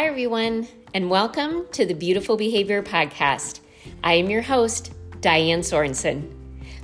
Hi, 0.00 0.06
everyone, 0.06 0.66
and 0.94 1.10
welcome 1.10 1.66
to 1.72 1.84
the 1.84 1.92
Beautiful 1.92 2.38
Behavior 2.38 2.82
Podcast. 2.82 3.60
I 4.02 4.14
am 4.14 4.30
your 4.30 4.40
host, 4.40 4.94
Diane 5.20 5.60
Sorensen, 5.60 6.32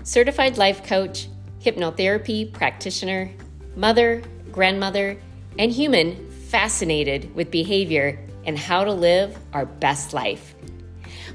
certified 0.03 0.59
life 0.59 0.85
coach, 0.85 1.29
hypnotherapy 1.59 2.53
practitioner, 2.53 3.31
mother, 3.75 4.23
grandmother, 4.53 5.17
and 5.59 5.73
human 5.73 6.31
fascinated 6.31 7.35
with 7.35 7.51
behavior 7.51 8.19
and 8.45 8.59
how 8.59 8.85
to 8.85 8.93
live 8.93 9.39
our 9.55 9.65
best 9.65 10.13
life. 10.13 10.55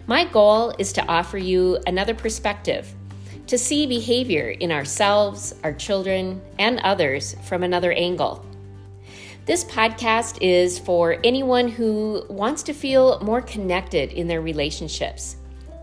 My 0.06 0.26
goal 0.26 0.76
is 0.78 0.94
to 0.94 1.06
offer 1.08 1.40
you 1.40 1.80
another 1.88 2.14
perspective 2.14 2.94
to 3.48 3.58
see 3.58 3.88
behavior 3.88 4.50
in 4.50 4.72
ourselves, 4.72 5.56
our 5.64 5.74
children, 5.74 6.44
and 6.60 6.80
others 6.82 7.36
from 7.44 7.64
another 7.64 7.92
angle. 7.92 8.46
This 9.44 9.64
podcast 9.64 10.38
is 10.40 10.78
for 10.78 11.18
anyone 11.24 11.68
who 11.68 12.24
wants 12.30 12.62
to 12.64 12.74
feel 12.74 13.20
more 13.22 13.42
connected 13.42 14.14
in 14.14 14.28
their 14.28 14.40
relationships. 14.40 15.36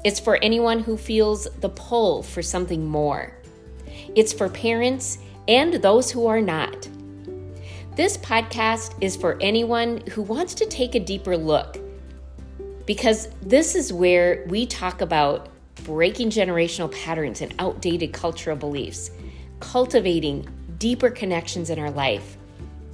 It's 0.05 0.21
for 0.21 0.37
anyone 0.37 0.79
who 0.79 0.97
feels 0.97 1.49
the 1.59 1.69
pull 1.69 2.23
for 2.23 2.41
something 2.41 2.87
more. 2.87 3.35
It's 4.15 4.33
for 4.33 4.49
parents 4.49 5.19
and 5.49 5.75
those 5.75 6.09
who 6.09 6.29
are 6.29 6.41
not. 6.41 6.89
This 7.97 8.17
podcast 8.19 8.95
is 9.01 9.17
for 9.17 9.37
anyone 9.41 10.07
who 10.13 10.23
wants 10.23 10.55
to 10.55 10.67
take 10.67 10.95
a 10.95 11.01
deeper 11.01 11.37
look 11.37 11.79
because 12.87 13.29
this 13.43 13.75
is 13.75 13.93
where 13.93 14.47
we 14.47 14.67
talk 14.67 15.01
about 15.01 15.49
breaking 15.83 16.31
generational 16.31 16.93
patterns 17.03 17.41
and 17.41 17.53
outdated 17.59 18.13
cultural 18.13 18.57
beliefs, 18.57 19.11
cultivating 19.59 20.49
deeper 20.79 21.11
connections 21.11 21.71
in 21.71 21.79
our 21.81 21.91
life, 21.91 22.38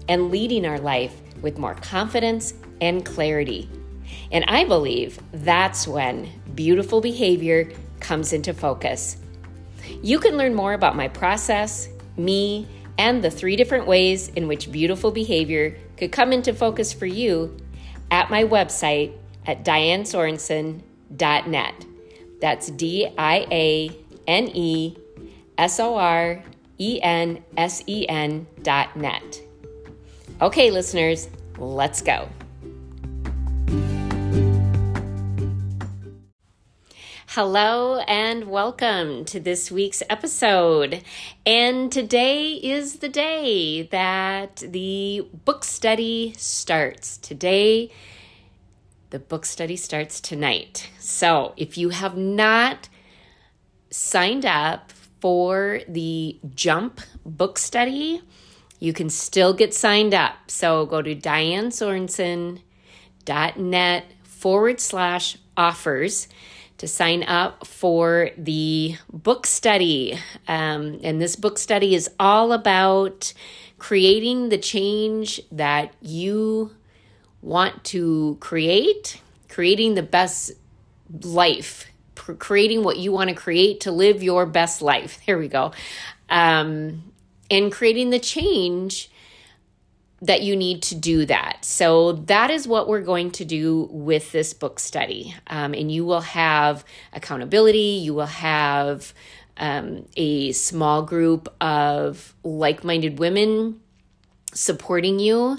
and 0.09 0.31
leading 0.31 0.67
our 0.67 0.79
life 0.79 1.15
with 1.43 1.59
more 1.59 1.75
confidence 1.75 2.55
and 2.81 3.05
clarity. 3.05 3.69
And 4.33 4.45
I 4.49 4.65
believe 4.65 5.19
that's 5.33 5.87
when 5.87 6.29
beautiful 6.55 7.01
behavior 7.01 7.71
comes 8.01 8.33
into 8.33 8.55
focus. 8.55 9.17
You 10.03 10.19
can 10.19 10.37
learn 10.37 10.55
more 10.55 10.73
about 10.73 10.97
my 10.97 11.09
process, 11.09 11.89
me, 12.17 12.67
and 12.99 13.23
the 13.23 13.31
three 13.31 13.55
different 13.57 13.87
ways 13.87 14.29
in 14.29 14.49
which 14.49 14.71
beautiful 14.71 15.11
behavior 15.11 15.77
could 15.97 16.13
come 16.13 16.33
into 16.33 16.55
focus 16.55 16.93
for 16.93 17.07
you 17.07 17.57
at 18.11 18.31
my 18.31 18.45
website 18.45 19.17
at 19.47 19.65
dianesorensen.net. 19.65 21.87
That's 22.41 22.71
D 22.71 23.09
I 23.17 23.47
A 23.51 23.91
N 24.27 24.51
E 24.55 24.97
S 25.59 25.79
O 25.81 25.97
R 25.97 26.43
E 26.79 27.01
N 27.03 27.43
S 27.57 27.83
E 27.87 28.07
N 28.09 28.47
dot 28.63 28.97
net. 28.97 29.44
Okay, 30.43 30.73
listeners, 30.73 31.29
let's 31.59 32.03
go. 32.03 32.29
Hello 37.29 38.01
and 38.01 38.49
welcome 38.49 39.25
to 39.27 39.39
this 39.39 39.71
week's 39.71 40.03
episode. 40.11 41.05
And 41.47 41.91
today 41.93 42.55
is 42.55 42.97
the 42.97 43.09
day 43.09 43.83
that 43.83 44.57
the 44.57 45.25
book 45.45 45.63
study 45.63 46.35
starts. 46.37 47.17
Today 47.17 47.93
the 49.11 49.21
book 49.21 49.47
study 49.47 49.77
starts 49.77 50.21
tonight. 50.21 50.91
So 50.99 51.55
if 51.57 51.79
you 51.79 51.91
have 51.91 52.17
not 52.17 52.89
signed 53.89 54.45
up 54.45 54.91
for 55.21 55.81
the 55.87 56.41
Jump 56.57 57.01
book 57.25 57.57
study, 57.57 58.23
you 58.79 58.93
can 58.93 59.11
still 59.11 59.55
get 59.55 59.75
signed 59.75 60.15
up. 60.15 60.35
So 60.49 60.87
go 60.87 61.03
to 61.03 61.15
dianesorensen.net 61.15 64.05
forward 64.23 64.81
slash 64.81 65.37
offers 65.57 66.29
to 66.79 66.89
sign 66.89 67.23
up 67.23 67.65
for 67.67 68.31
the 68.37 68.97
book 69.13 69.47
study. 69.47 70.19
Um, 70.49 70.99
and 71.03 71.21
this 71.21 71.37
book 71.37 71.59
study 71.59 71.95
is 71.95 72.11
all 72.19 72.53
about 72.53 73.33
creating 73.79 74.49
the 74.49 74.59
change 74.59 75.41
that 75.53 75.95
you 76.01 76.73
want 77.43 77.85
to 77.85 78.37
create, 78.41 79.21
creating 79.49 79.95
the 79.95 80.03
best 80.03 80.51
life, 81.23 81.87
creating 82.15 82.83
what 82.83 82.99
you 82.99 83.13
want 83.13 83.29
to 83.29 83.37
create 83.37 83.81
to 83.81 83.93
live 83.93 84.23
your 84.23 84.47
best 84.47 84.83
life. 84.83 85.21
There 85.27 85.39
we 85.39 85.49
go. 85.49 85.73
Um, 86.29 87.14
and 87.51 87.73
creating 87.73 88.11
the 88.11 88.19
change 88.19 89.11
that 90.23 90.43
you 90.43 90.57
need 90.57 90.83
to 90.83 90.95
do 90.95 91.27
that. 91.27 91.65
So, 91.65 92.13
that 92.13 92.51
is 92.51 92.67
what 92.67 92.89
we're 92.89 93.03
going 93.03 93.31
to 93.33 93.45
do 93.45 93.89
with 93.91 94.33
this 94.33 94.55
book 94.55 94.81
study. 94.81 95.35
Um, 95.49 95.75
and 95.75 95.93
you 95.93 96.05
will 96.05 96.23
have 96.23 96.85
accountability, 97.13 98.01
you 98.03 98.15
will 98.15 98.27
have 98.27 99.13
um, 99.57 100.07
a 100.17 100.53
small 100.53 101.03
group 101.03 101.53
of 101.61 102.35
like 102.43 102.85
minded 102.85 103.19
women 103.19 103.81
supporting 104.55 105.19
you. 105.19 105.59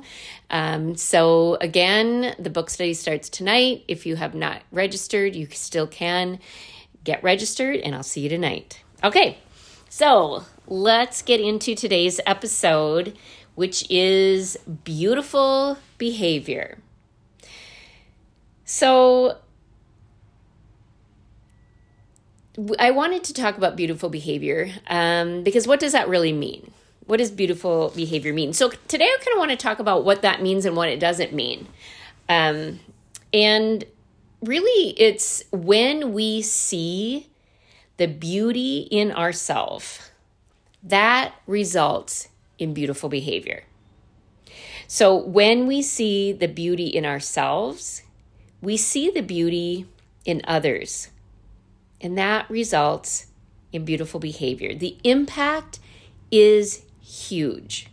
Um, 0.50 0.96
so, 0.96 1.57
again, 1.62 2.35
the 2.40 2.50
book 2.50 2.69
study 2.69 2.94
starts 2.94 3.29
tonight. 3.29 3.84
If 3.88 4.06
you 4.06 4.16
have 4.16 4.34
not 4.34 4.63
registered, 4.72 5.35
you 5.35 5.47
still 5.52 5.88
can 5.88 6.40
get 7.03 7.23
registered, 7.23 7.78
and 7.81 7.94
I'll 7.94 8.03
see 8.03 8.22
you 8.22 8.29
tonight. 8.29 8.81
Okay, 9.03 9.38
so 9.90 10.44
let's 10.67 11.21
get 11.21 11.39
into 11.39 11.75
today's 11.75 12.19
episode, 12.25 13.17
which 13.55 13.89
is 13.89 14.57
beautiful 14.83 15.77
behavior. 15.97 16.79
So, 18.65 19.37
I 22.79 22.91
wanted 22.91 23.23
to 23.25 23.33
talk 23.33 23.57
about 23.57 23.75
beautiful 23.75 24.09
behavior 24.09 24.69
um, 24.87 25.43
because 25.43 25.67
what 25.67 25.79
does 25.79 25.91
that 25.91 26.07
really 26.07 26.31
mean? 26.31 26.71
what 27.05 27.17
does 27.17 27.31
beautiful 27.31 27.91
behavior 27.95 28.33
mean? 28.33 28.53
So 28.53 28.69
today 28.87 29.05
I 29.05 29.17
kind 29.19 29.33
of 29.33 29.39
want 29.39 29.51
to 29.51 29.57
talk 29.57 29.79
about 29.79 30.05
what 30.05 30.21
that 30.23 30.41
means 30.41 30.65
and 30.65 30.75
what 30.75 30.89
it 30.89 30.99
doesn't 30.99 31.33
mean. 31.33 31.67
Um, 32.27 32.79
and 33.33 33.83
really, 34.41 34.99
it's 34.99 35.43
when 35.51 36.13
we 36.13 36.41
see 36.41 37.29
the 37.97 38.07
beauty 38.07 38.87
in 38.91 39.11
ourselves 39.11 40.09
that 40.85 41.34
results 41.47 42.29
in 42.57 42.73
beautiful 42.73 43.09
behavior. 43.09 43.63
So 44.88 45.16
when 45.16 45.66
we 45.66 45.81
see 45.81 46.31
the 46.31 46.47
beauty 46.47 46.88
in 46.88 47.06
ourselves, 47.06 48.03
we 48.62 48.78
see 48.78 49.09
the 49.09 49.22
beauty 49.22 49.88
in 50.25 50.41
others, 50.47 51.09
and 52.00 52.18
that 52.18 52.50
results 52.50 53.28
in 53.72 53.84
beautiful 53.84 54.19
behavior. 54.19 54.73
The 54.73 54.97
impact 55.03 55.79
is 56.31 56.84
huge. 57.02 57.88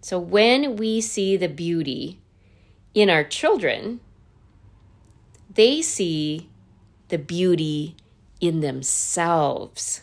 So 0.00 0.18
when 0.18 0.76
we 0.76 1.00
see 1.00 1.36
the 1.36 1.48
beauty 1.48 2.20
in 2.94 3.10
our 3.10 3.24
children, 3.24 4.00
they 5.52 5.82
see 5.82 6.48
the 7.08 7.18
beauty 7.18 7.96
in 8.40 8.60
themselves. 8.60 10.02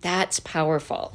That's 0.00 0.40
powerful. 0.40 1.14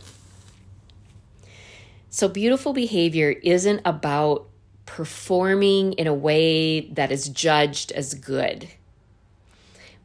So, 2.10 2.28
beautiful 2.28 2.74
behavior 2.74 3.32
isn't 3.44 3.82
about 3.86 4.48
performing 4.86 5.94
in 5.94 6.06
a 6.06 6.14
way 6.14 6.82
that 6.92 7.12
is 7.12 7.30
judged 7.30 7.92
as 7.94 8.14
good. 8.14 8.68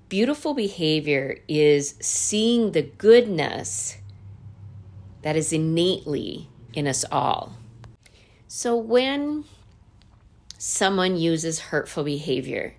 Beautiful 0.09 0.55
behavior 0.55 1.38
is 1.49 1.94
seeing 2.00 2.72
the 2.72 2.83
goodness 2.83 3.99
that 5.23 5.37
is 5.37 5.52
innately 5.52 6.49
in 6.73 6.87
us 6.87 7.05
all. 7.12 7.52
So 8.47 8.76
when 8.76 9.44
someone 10.56 11.19
uses 11.19 11.58
hurtful 11.61 12.05
behavior, 12.05 12.75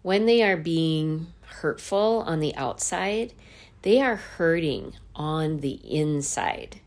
when 0.00 0.24
they 0.24 0.42
are 0.42 0.56
being 0.56 1.26
hurtful 1.42 2.24
on 2.26 2.40
the 2.40 2.56
outside, 2.56 3.34
they 3.82 4.00
are 4.00 4.16
hurting 4.16 4.94
on 5.20 5.58
the 5.58 5.72
inside. 5.84 6.80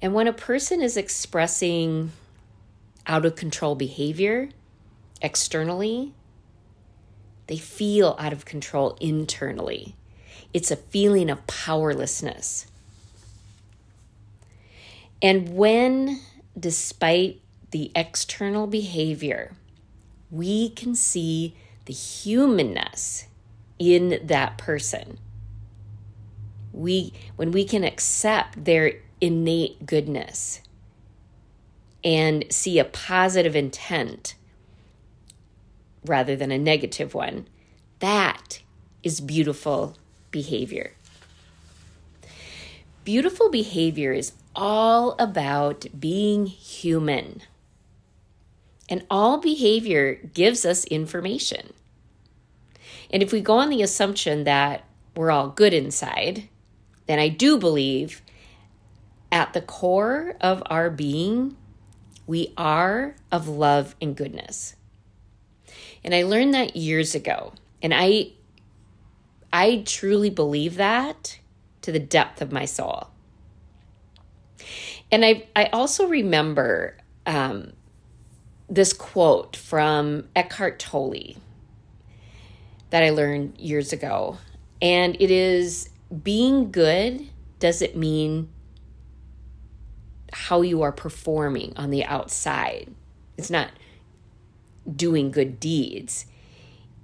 And 0.00 0.14
when 0.14 0.28
a 0.28 0.32
person 0.32 0.80
is 0.80 0.96
expressing 0.96 2.12
out 3.04 3.26
of 3.26 3.34
control 3.34 3.74
behavior 3.74 4.50
externally, 5.20 6.14
they 7.48 7.56
feel 7.56 8.14
out 8.20 8.32
of 8.32 8.44
control 8.44 8.96
internally. 9.00 9.96
It's 10.54 10.70
a 10.70 10.76
feeling 10.76 11.30
of 11.30 11.44
powerlessness. 11.48 12.68
And 15.20 15.56
when, 15.56 16.20
despite 16.56 17.40
the 17.72 17.90
external 17.96 18.68
behavior, 18.68 19.56
we 20.30 20.68
can 20.68 20.94
see 20.94 21.56
the 21.86 21.92
humanness 21.92 23.26
in 23.80 24.20
that 24.22 24.58
person. 24.58 25.18
We 26.76 27.12
when 27.36 27.50
we 27.50 27.64
can 27.64 27.82
accept 27.82 28.64
their 28.64 29.00
innate 29.20 29.86
goodness 29.86 30.60
and 32.04 32.44
see 32.50 32.78
a 32.78 32.84
positive 32.84 33.56
intent 33.56 34.36
rather 36.04 36.36
than 36.36 36.52
a 36.52 36.58
negative 36.58 37.14
one, 37.14 37.48
that 37.98 38.60
is 39.02 39.20
beautiful 39.20 39.96
behavior. 40.30 40.92
Beautiful 43.04 43.50
behavior 43.50 44.12
is 44.12 44.32
all 44.54 45.14
about 45.18 45.86
being 45.98 46.46
human. 46.46 47.42
And 48.88 49.04
all 49.10 49.38
behavior 49.38 50.14
gives 50.14 50.64
us 50.64 50.84
information. 50.86 51.72
And 53.10 53.22
if 53.22 53.32
we 53.32 53.40
go 53.40 53.58
on 53.58 53.70
the 53.70 53.82
assumption 53.82 54.44
that 54.44 54.84
we're 55.16 55.30
all 55.30 55.48
good 55.48 55.72
inside, 55.72 56.48
then 57.06 57.18
I 57.18 57.28
do 57.28 57.58
believe 57.58 58.22
at 59.30 59.52
the 59.52 59.60
core 59.60 60.34
of 60.40 60.62
our 60.66 60.90
being, 60.90 61.56
we 62.26 62.52
are 62.56 63.16
of 63.30 63.48
love 63.48 63.94
and 64.00 64.16
goodness. 64.16 64.74
And 66.04 66.14
I 66.14 66.22
learned 66.22 66.54
that 66.54 66.76
years 66.76 67.14
ago. 67.14 67.52
And 67.82 67.92
I 67.94 68.32
I 69.52 69.82
truly 69.86 70.30
believe 70.30 70.76
that 70.76 71.38
to 71.82 71.92
the 71.92 71.98
depth 71.98 72.42
of 72.42 72.52
my 72.52 72.64
soul. 72.64 73.08
And 75.10 75.24
I 75.24 75.46
I 75.54 75.66
also 75.66 76.06
remember 76.06 76.96
um, 77.26 77.72
this 78.68 78.92
quote 78.92 79.56
from 79.56 80.28
Eckhart 80.34 80.78
Tolle 80.78 81.36
that 82.90 83.02
I 83.02 83.10
learned 83.10 83.58
years 83.58 83.92
ago. 83.92 84.38
And 84.80 85.16
it 85.20 85.30
is 85.30 85.90
being 86.22 86.70
good 86.70 87.28
doesn't 87.58 87.96
mean 87.96 88.48
how 90.32 90.62
you 90.62 90.82
are 90.82 90.92
performing 90.92 91.72
on 91.76 91.90
the 91.90 92.04
outside. 92.04 92.92
It's 93.36 93.50
not 93.50 93.70
doing 94.94 95.30
good 95.30 95.58
deeds. 95.58 96.26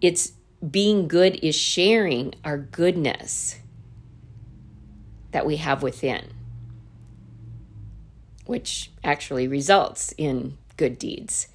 It's 0.01 0.33
being 0.69 1.09
good 1.09 1.39
is 1.43 1.55
sharing 1.55 2.35
our 2.45 2.59
goodness 2.59 3.59
that 5.33 5.47
we 5.47 5.57
have 5.57 5.83
within, 5.83 6.33
which 8.47 8.91
actually 9.03 9.49
results 9.49 10.15
in 10.17 10.59
good 10.77 10.99
deeds. 10.99 11.49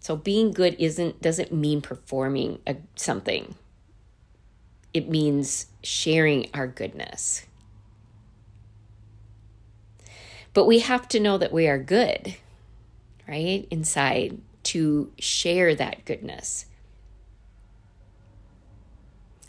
So 0.00 0.16
being 0.16 0.50
good 0.50 0.74
isn't 0.80 1.22
doesn't 1.22 1.52
mean 1.52 1.80
performing 1.80 2.58
a, 2.66 2.76
something. 2.96 3.54
It 4.92 5.08
means 5.08 5.66
sharing 5.82 6.48
our 6.54 6.66
goodness. 6.66 7.46
But 10.54 10.66
we 10.66 10.80
have 10.80 11.08
to 11.08 11.20
know 11.20 11.38
that 11.38 11.52
we 11.52 11.66
are 11.66 11.78
good, 11.78 12.36
right? 13.26 13.66
Inside 13.70 14.40
to 14.64 15.10
share 15.18 15.74
that 15.74 16.04
goodness. 16.04 16.66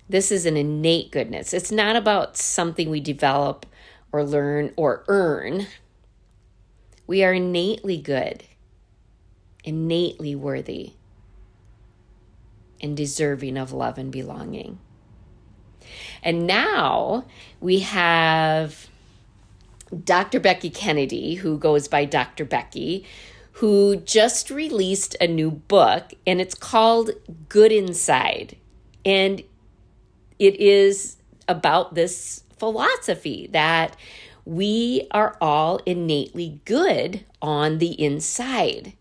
This 0.09 0.31
is 0.31 0.45
an 0.45 0.57
innate 0.57 1.12
goodness. 1.12 1.53
It's 1.53 1.71
not 1.71 1.95
about 1.95 2.38
something 2.38 2.89
we 2.89 3.00
develop 3.00 3.65
or 4.12 4.24
learn 4.24 4.71
or 4.75 5.03
earn. 5.07 5.68
We 7.07 7.24
are 7.24 7.33
innately 7.33 7.97
good 7.97 8.44
innately 9.63 10.35
worthy 10.35 10.94
and 12.81 12.97
deserving 12.97 13.57
of 13.57 13.71
love 13.71 13.97
and 13.97 14.12
belonging. 14.12 14.77
And 16.22 16.48
now 16.48 17.25
we 17.60 17.80
have 17.80 18.88
Dr. 20.04 20.40
Becky 20.40 20.69
Kennedy, 20.69 21.36
who 21.36 21.57
goes 21.57 21.88
by 21.88 22.06
Dr. 22.06 22.45
Becky, 22.45 23.06
who 23.54 23.98
just 23.98 24.50
released 24.50 25.16
a 25.22 25.28
new 25.28 25.51
book 25.51 26.13
and 26.25 26.42
it's 26.42 26.56
called 26.56 27.12
Good 27.50 27.72
Inside. 27.72 28.57
And 29.06 29.44
it 30.40 30.56
is 30.56 31.18
about 31.48 31.94
this 31.94 32.44
philosophy 32.57 33.50
that 33.51 33.95
we 34.45 35.07
are 35.12 35.38
all 35.40 35.80
innately 35.86 36.62
good 36.66 37.24
on 37.42 37.78
the 37.78 38.01
inside. 38.01 38.94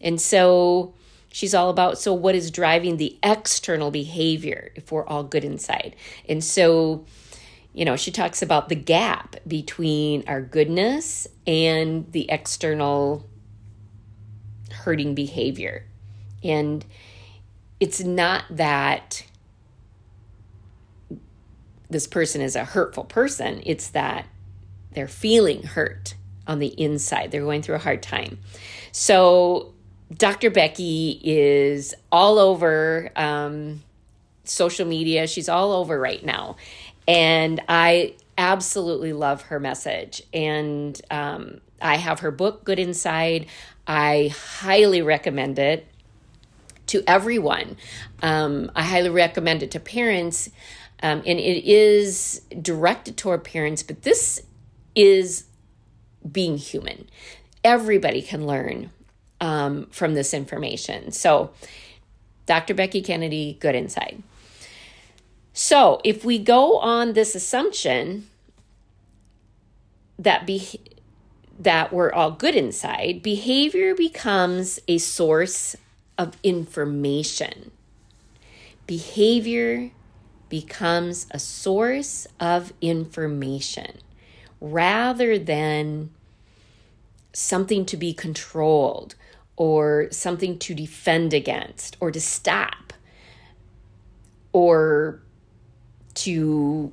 And 0.00 0.20
so 0.20 0.94
she's 1.32 1.54
all 1.54 1.70
about 1.70 1.98
so 1.98 2.12
what 2.12 2.34
is 2.34 2.50
driving 2.50 2.96
the 2.96 3.18
external 3.22 3.90
behavior 3.90 4.72
if 4.74 4.90
we're 4.92 5.06
all 5.06 5.24
good 5.24 5.44
inside. 5.44 5.96
And 6.28 6.42
so 6.42 7.04
you 7.72 7.84
know, 7.84 7.96
she 7.96 8.10
talks 8.10 8.42
about 8.42 8.68
the 8.68 8.74
gap 8.74 9.36
between 9.46 10.24
our 10.26 10.40
goodness 10.40 11.28
and 11.46 12.10
the 12.10 12.28
external 12.28 13.28
hurting 14.72 15.14
behavior. 15.14 15.86
And 16.42 16.84
it's 17.78 18.00
not 18.00 18.44
that 18.50 19.24
this 21.88 22.06
person 22.06 22.40
is 22.40 22.56
a 22.56 22.64
hurtful 22.64 23.04
person, 23.04 23.62
it's 23.64 23.88
that 23.90 24.26
they're 24.92 25.08
feeling 25.08 25.62
hurt 25.62 26.14
on 26.46 26.58
the 26.58 26.68
inside. 26.80 27.30
They're 27.30 27.42
going 27.42 27.62
through 27.62 27.76
a 27.76 27.80
hard 27.80 28.02
time. 28.02 28.38
So 28.90 29.74
Dr. 30.12 30.50
Becky 30.50 31.20
is 31.22 31.94
all 32.10 32.38
over 32.38 33.10
um, 33.14 33.82
social 34.44 34.86
media. 34.86 35.26
She's 35.26 35.48
all 35.48 35.72
over 35.72 35.98
right 35.98 36.24
now. 36.24 36.56
And 37.06 37.60
I 37.68 38.14
absolutely 38.36 39.12
love 39.12 39.42
her 39.42 39.60
message. 39.60 40.22
And 40.32 41.00
um, 41.10 41.60
I 41.80 41.96
have 41.96 42.20
her 42.20 42.30
book, 42.30 42.64
Good 42.64 42.78
Inside. 42.78 43.46
I 43.86 44.34
highly 44.58 45.02
recommend 45.02 45.58
it 45.58 45.86
to 46.88 47.02
everyone. 47.06 47.76
Um, 48.22 48.70
I 48.74 48.82
highly 48.82 49.10
recommend 49.10 49.62
it 49.62 49.70
to 49.72 49.80
parents. 49.80 50.50
Um, 51.02 51.22
and 51.24 51.38
it 51.38 51.64
is 51.64 52.42
directed 52.60 53.16
toward 53.16 53.44
parents, 53.44 53.82
but 53.82 54.02
this 54.02 54.42
is 54.94 55.44
being 56.30 56.58
human. 56.58 57.08
Everybody 57.62 58.22
can 58.22 58.46
learn 58.46 58.90
um, 59.40 59.86
from 59.90 60.14
this 60.14 60.34
information. 60.34 61.12
So, 61.12 61.50
Dr. 62.46 62.74
Becky 62.74 63.00
Kennedy, 63.00 63.56
good 63.60 63.74
inside. 63.74 64.22
So, 65.52 66.00
if 66.04 66.24
we 66.24 66.38
go 66.38 66.78
on 66.78 67.12
this 67.12 67.34
assumption 67.34 68.28
that 70.18 70.46
be 70.46 70.80
that 71.58 71.92
we're 71.92 72.12
all 72.12 72.30
good 72.30 72.54
inside, 72.54 73.22
behavior 73.22 73.94
becomes 73.94 74.80
a 74.88 74.98
source 74.98 75.76
of 76.16 76.36
information. 76.42 77.70
Behavior 78.86 79.90
becomes 80.48 81.26
a 81.30 81.38
source 81.38 82.26
of 82.40 82.72
information 82.80 83.98
rather 84.60 85.38
than 85.38 86.10
something 87.32 87.84
to 87.86 87.96
be 87.96 88.12
controlled 88.12 89.14
or 89.60 90.08
something 90.10 90.58
to 90.58 90.74
defend 90.74 91.34
against 91.34 91.94
or 92.00 92.10
to 92.10 92.18
stop 92.18 92.94
or 94.54 95.20
to 96.14 96.90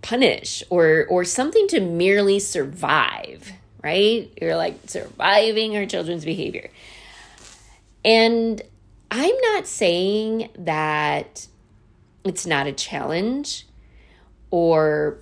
punish 0.00 0.62
or 0.70 1.06
or 1.10 1.24
something 1.24 1.68
to 1.68 1.80
merely 1.80 2.38
survive 2.38 3.52
right? 3.82 4.32
You're 4.40 4.56
like 4.56 4.78
surviving 4.86 5.76
our 5.76 5.84
children's 5.84 6.24
behavior. 6.24 6.70
And 8.02 8.62
i'm 9.10 9.34
not 9.52 9.66
saying 9.66 10.48
that 10.58 11.46
it's 12.24 12.46
not 12.46 12.66
a 12.66 12.72
challenge 12.72 13.66
or 14.50 15.18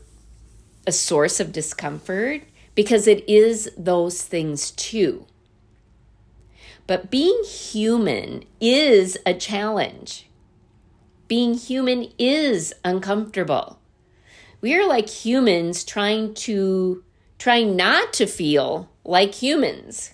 a 0.87 0.93
source 0.93 1.41
of 1.41 1.53
discomfort 1.53 2.43
because 2.75 3.07
it 3.07 3.29
is 3.29 3.71
those 3.77 4.23
things 4.23 4.71
too 4.71 5.27
but 6.93 7.11
being 7.11 7.43
human 7.45 8.45
is 8.61 9.17
a 9.25 9.33
challenge. 9.33 10.29
Being 11.27 11.55
human 11.55 12.13
is 12.19 12.75
uncomfortable. 12.85 13.81
We 14.61 14.75
are 14.75 14.87
like 14.87 15.09
humans 15.09 15.85
trying 15.85 16.35
to 16.35 17.03
trying 17.39 17.77
not 17.77 18.13
to 18.13 18.27
feel 18.27 18.91
like 19.07 19.35
humans. 19.37 20.13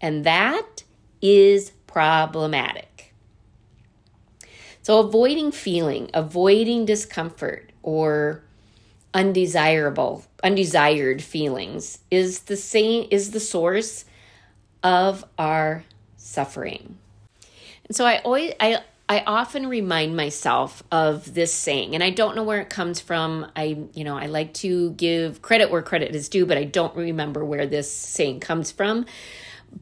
And 0.00 0.24
that 0.24 0.84
is 1.20 1.72
problematic. 1.86 3.12
So 4.80 4.98
avoiding 5.00 5.52
feeling, 5.52 6.08
avoiding 6.14 6.86
discomfort 6.86 7.70
or 7.82 8.44
undesirable, 9.12 10.24
undesired 10.42 11.22
feelings 11.22 11.98
is 12.10 12.44
the 12.44 12.56
same 12.56 13.06
is 13.10 13.32
the 13.32 13.40
source 13.40 14.06
of 14.84 15.24
our 15.38 15.82
suffering. 16.16 16.98
And 17.86 17.96
so 17.96 18.04
I 18.04 18.18
always 18.18 18.52
I 18.60 18.82
I 19.08 19.22
often 19.26 19.66
remind 19.66 20.16
myself 20.16 20.82
of 20.90 21.34
this 21.34 21.52
saying, 21.52 21.94
and 21.94 22.02
I 22.02 22.10
don't 22.10 22.36
know 22.36 22.42
where 22.42 22.60
it 22.60 22.70
comes 22.70 23.00
from. 23.00 23.50
I, 23.54 23.84
you 23.92 24.02
know, 24.02 24.16
I 24.16 24.26
like 24.26 24.54
to 24.54 24.92
give 24.92 25.42
credit 25.42 25.70
where 25.70 25.82
credit 25.82 26.14
is 26.14 26.30
due, 26.30 26.46
but 26.46 26.56
I 26.56 26.64
don't 26.64 26.96
remember 26.96 27.44
where 27.44 27.66
this 27.66 27.92
saying 27.92 28.40
comes 28.40 28.70
from. 28.70 29.04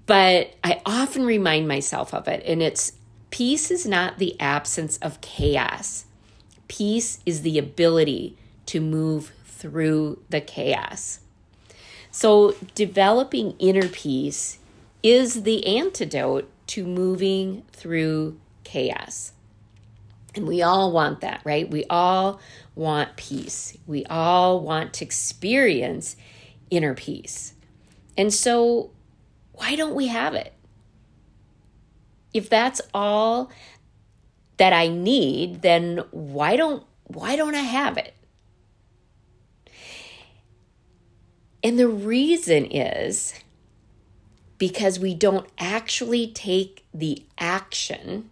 But 0.07 0.55
I 0.65 0.81
often 0.85 1.25
remind 1.25 1.69
myself 1.69 2.13
of 2.13 2.27
it, 2.27 2.43
and 2.47 2.63
it's 2.63 2.95
peace 3.31 3.71
is 3.71 3.87
not 3.87 4.19
the 4.19 4.41
absence 4.41 4.97
of 4.99 5.21
chaos. 5.21 6.07
Peace 6.67 7.21
is 7.25 7.43
the 7.43 7.59
ability 7.59 8.37
to 8.67 8.81
move 8.81 9.33
through 9.45 10.19
the 10.31 10.41
chaos. 10.41 11.21
So, 12.11 12.57
developing 12.75 13.55
inner 13.59 13.87
peace 13.89 14.59
is 15.03 15.43
the 15.43 15.67
antidote 15.67 16.49
to 16.69 16.87
moving 16.87 17.65
through 17.73 18.39
chaos. 18.65 19.33
And 20.35 20.47
we 20.47 20.63
all 20.63 20.93
want 20.93 21.21
that, 21.21 21.43
right? 21.45 21.71
We 21.71 21.85
all 21.91 22.41
want 22.75 23.17
peace. 23.17 23.77
We 23.87 24.05
all 24.07 24.61
want 24.61 24.95
to 24.95 25.05
experience 25.05 26.17
inner 26.71 26.95
peace. 26.95 27.55
And 28.17 28.33
so, 28.33 28.91
why 29.53 29.77
don't 29.77 29.95
we 29.95 30.07
have 30.07 30.35
it? 30.35 30.55
If 32.33 32.49
that's 32.49 32.81
all 32.95 33.51
that 34.57 34.73
I 34.73 34.89
need, 34.89 35.63
then 35.63 36.03
why 36.11 36.57
don't 36.57 36.85
why 37.05 37.37
don't 37.37 37.55
I 37.55 37.61
have 37.61 37.99
it? 37.99 38.15
And 41.63 41.79
the 41.79 41.89
reason 41.89 42.65
is 42.67 43.35
because 44.63 45.01
we 45.01 45.13
don't 45.13 45.49
actually 45.59 46.29
take 46.29 46.87
the 46.95 47.27
action 47.37 48.31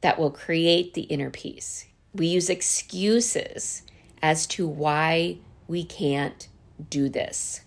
that 0.00 0.18
will 0.18 0.32
create 0.32 0.94
the 0.94 1.02
inner 1.02 1.30
peace. 1.30 1.86
We 2.12 2.26
use 2.26 2.50
excuses 2.50 3.84
as 4.20 4.48
to 4.48 4.66
why 4.66 5.36
we 5.68 5.84
can't 5.84 6.48
do 6.88 7.08
this. 7.08 7.60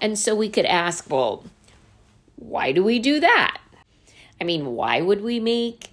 And 0.00 0.18
so 0.18 0.34
we 0.34 0.48
could 0.48 0.64
ask, 0.64 1.08
well, 1.08 1.44
why 2.34 2.72
do 2.72 2.82
we 2.82 2.98
do 2.98 3.20
that? 3.20 3.60
I 4.40 4.42
mean, 4.42 4.74
why 4.74 5.00
would 5.00 5.22
we 5.22 5.38
make 5.38 5.90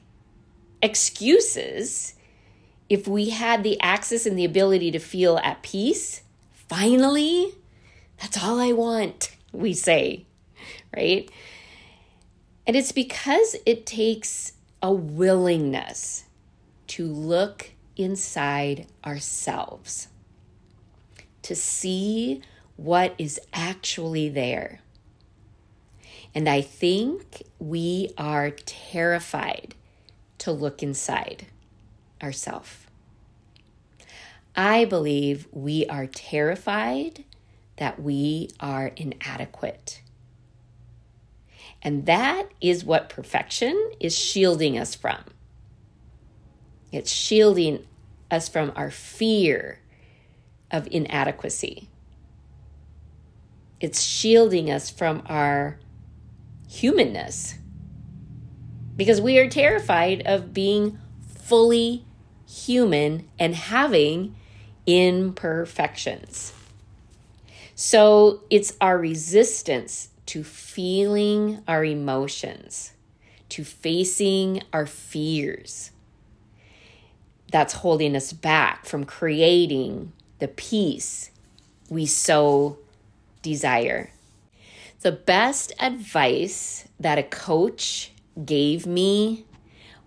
excuses 0.82 2.15
if 2.89 3.08
we 3.08 3.30
had 3.30 3.62
the 3.62 3.80
access 3.82 4.25
and 4.25 4.36
the 4.36 4.46
ability 4.46 4.89
to 4.89 5.00
feel 5.00 5.38
at 5.44 5.62
peace? 5.62 6.24
Finally, 6.68 7.54
that's 8.20 8.44
all 8.44 8.60
I 8.60 8.72
want, 8.72 9.35
we 9.56 9.74
say, 9.74 10.26
right? 10.96 11.30
And 12.68 12.76
it's 12.76 12.92
because 12.92 13.56
it 13.66 13.86
takes 13.86 14.54
a 14.82 14.92
willingness 14.92 16.26
to 16.88 17.06
look 17.06 17.72
inside 17.96 18.88
ourselves, 19.06 20.08
to 21.42 21.56
see 21.56 22.42
what 22.76 23.16
is 23.18 23.40
actually 23.54 24.30
there. 24.30 24.80
And 26.34 26.50
I 26.50 26.62
think 26.62 27.44
we 27.60 28.12
are 28.18 28.52
terrified 28.52 29.76
to 30.40 30.52
look 30.52 30.84
inside 30.84 31.46
ourselves. 32.22 32.86
I 34.56 34.86
believe 34.86 35.48
we 35.52 35.86
are 35.88 36.08
terrified 36.08 37.25
that 37.77 38.01
we 38.01 38.50
are 38.60 38.88
inadequate. 38.96 40.01
And 41.82 42.05
that 42.05 42.50
is 42.62 42.84
what 42.84 43.10
perfection 43.10 43.91
is 44.00 44.17
shielding 44.17 44.77
us 44.77 44.96
from. 44.96 45.24
It's 46.91 47.12
shielding 47.12 47.86
us 48.32 48.48
from 48.50 48.72
our 48.75 48.89
fear 48.89 49.79
of 50.72 50.88
inadequacy. 50.89 51.89
It's 53.79 54.01
shielding 54.01 54.72
us 54.72 54.89
from 54.89 55.22
our 55.27 55.77
humanness 56.67 57.55
because 58.96 59.22
we 59.22 59.38
are 59.38 59.50
terrified 59.50 60.24
of 60.25 60.53
being 60.53 60.98
fully 61.38 62.05
human 62.48 63.29
and 63.38 63.53
having 63.53 64.36
imperfections. 64.88 66.53
So 67.75 68.41
it's 68.50 68.74
our 68.79 68.98
resistance 68.98 70.10
to 70.27 70.46
feeling 70.46 71.62
our 71.67 71.84
emotions, 71.84 72.94
to 73.50 73.65
facing 73.65 74.63
our 74.72 74.86
fears. 74.86 75.91
That's 77.51 77.74
holding 77.74 78.15
us 78.15 78.32
back 78.32 78.86
from 78.86 79.03
creating 79.03 80.13
the 80.39 80.48
peace 80.48 81.32
we 81.89 82.05
so 82.05 82.79
desire. 83.41 84.12
The 85.01 85.12
best 85.12 85.74
advice 85.79 86.88
that 87.00 87.20
a 87.20 87.24
coach 87.24 88.12
gave 88.44 88.88
me 88.88 89.46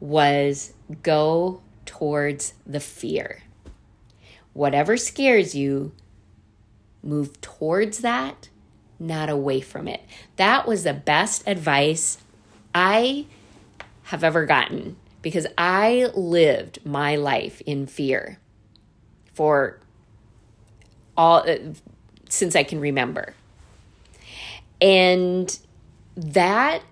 was 0.01 0.73
go 1.03 1.61
towards 1.85 2.55
the 2.67 2.81
fear. 2.81 3.43
Whatever 4.55 4.97
scares 4.97 5.55
you, 5.55 5.93
move 7.09 7.41
towards 7.41 7.99
that 7.99 8.49
not 8.99 9.29
away 9.29 9.61
from 9.61 9.89
it. 9.89 10.03
That 10.37 10.67
was 10.67 10.85
the 10.85 10.95
best 10.95 11.47
advice 11.47 12.19
I 12.75 13.27
have 14.05 14.25
ever 14.25 14.47
gotten 14.47 14.97
because 15.23 15.47
I 15.57 16.11
lived 16.15 16.85
my 16.85 17.17
life 17.17 17.61
in 17.67 17.87
fear 17.87 18.39
for 19.33 19.79
all 21.17 21.49
uh, 21.49 21.57
since 22.29 22.57
I 22.57 22.63
can 22.63 22.81
remember. 22.81 23.35
And 24.81 25.59
that 26.17 26.83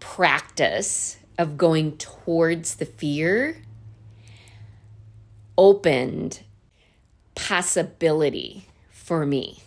practice 0.00 1.18
of 1.38 1.56
going 1.56 1.96
towards 1.96 2.76
the 2.76 2.86
fear 2.86 3.58
opened 5.58 6.40
possibility 7.34 8.66
for 9.06 9.24
me. 9.24 9.60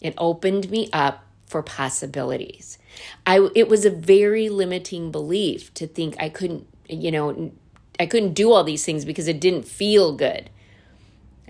It 0.00 0.14
opened 0.18 0.70
me 0.70 0.88
up 0.92 1.24
for 1.46 1.64
possibilities. 1.64 2.78
I 3.26 3.48
it 3.56 3.68
was 3.68 3.84
a 3.84 3.90
very 3.90 4.48
limiting 4.48 5.10
belief 5.10 5.74
to 5.74 5.88
think 5.88 6.14
I 6.20 6.28
couldn't, 6.28 6.64
you 6.88 7.10
know, 7.10 7.50
I 7.98 8.06
couldn't 8.06 8.34
do 8.34 8.52
all 8.52 8.62
these 8.62 8.84
things 8.84 9.04
because 9.04 9.26
it 9.26 9.40
didn't 9.40 9.66
feel 9.66 10.14
good. 10.14 10.48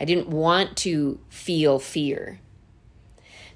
I 0.00 0.06
didn't 0.06 0.28
want 0.28 0.78
to 0.78 1.20
feel 1.28 1.78
fear. 1.78 2.40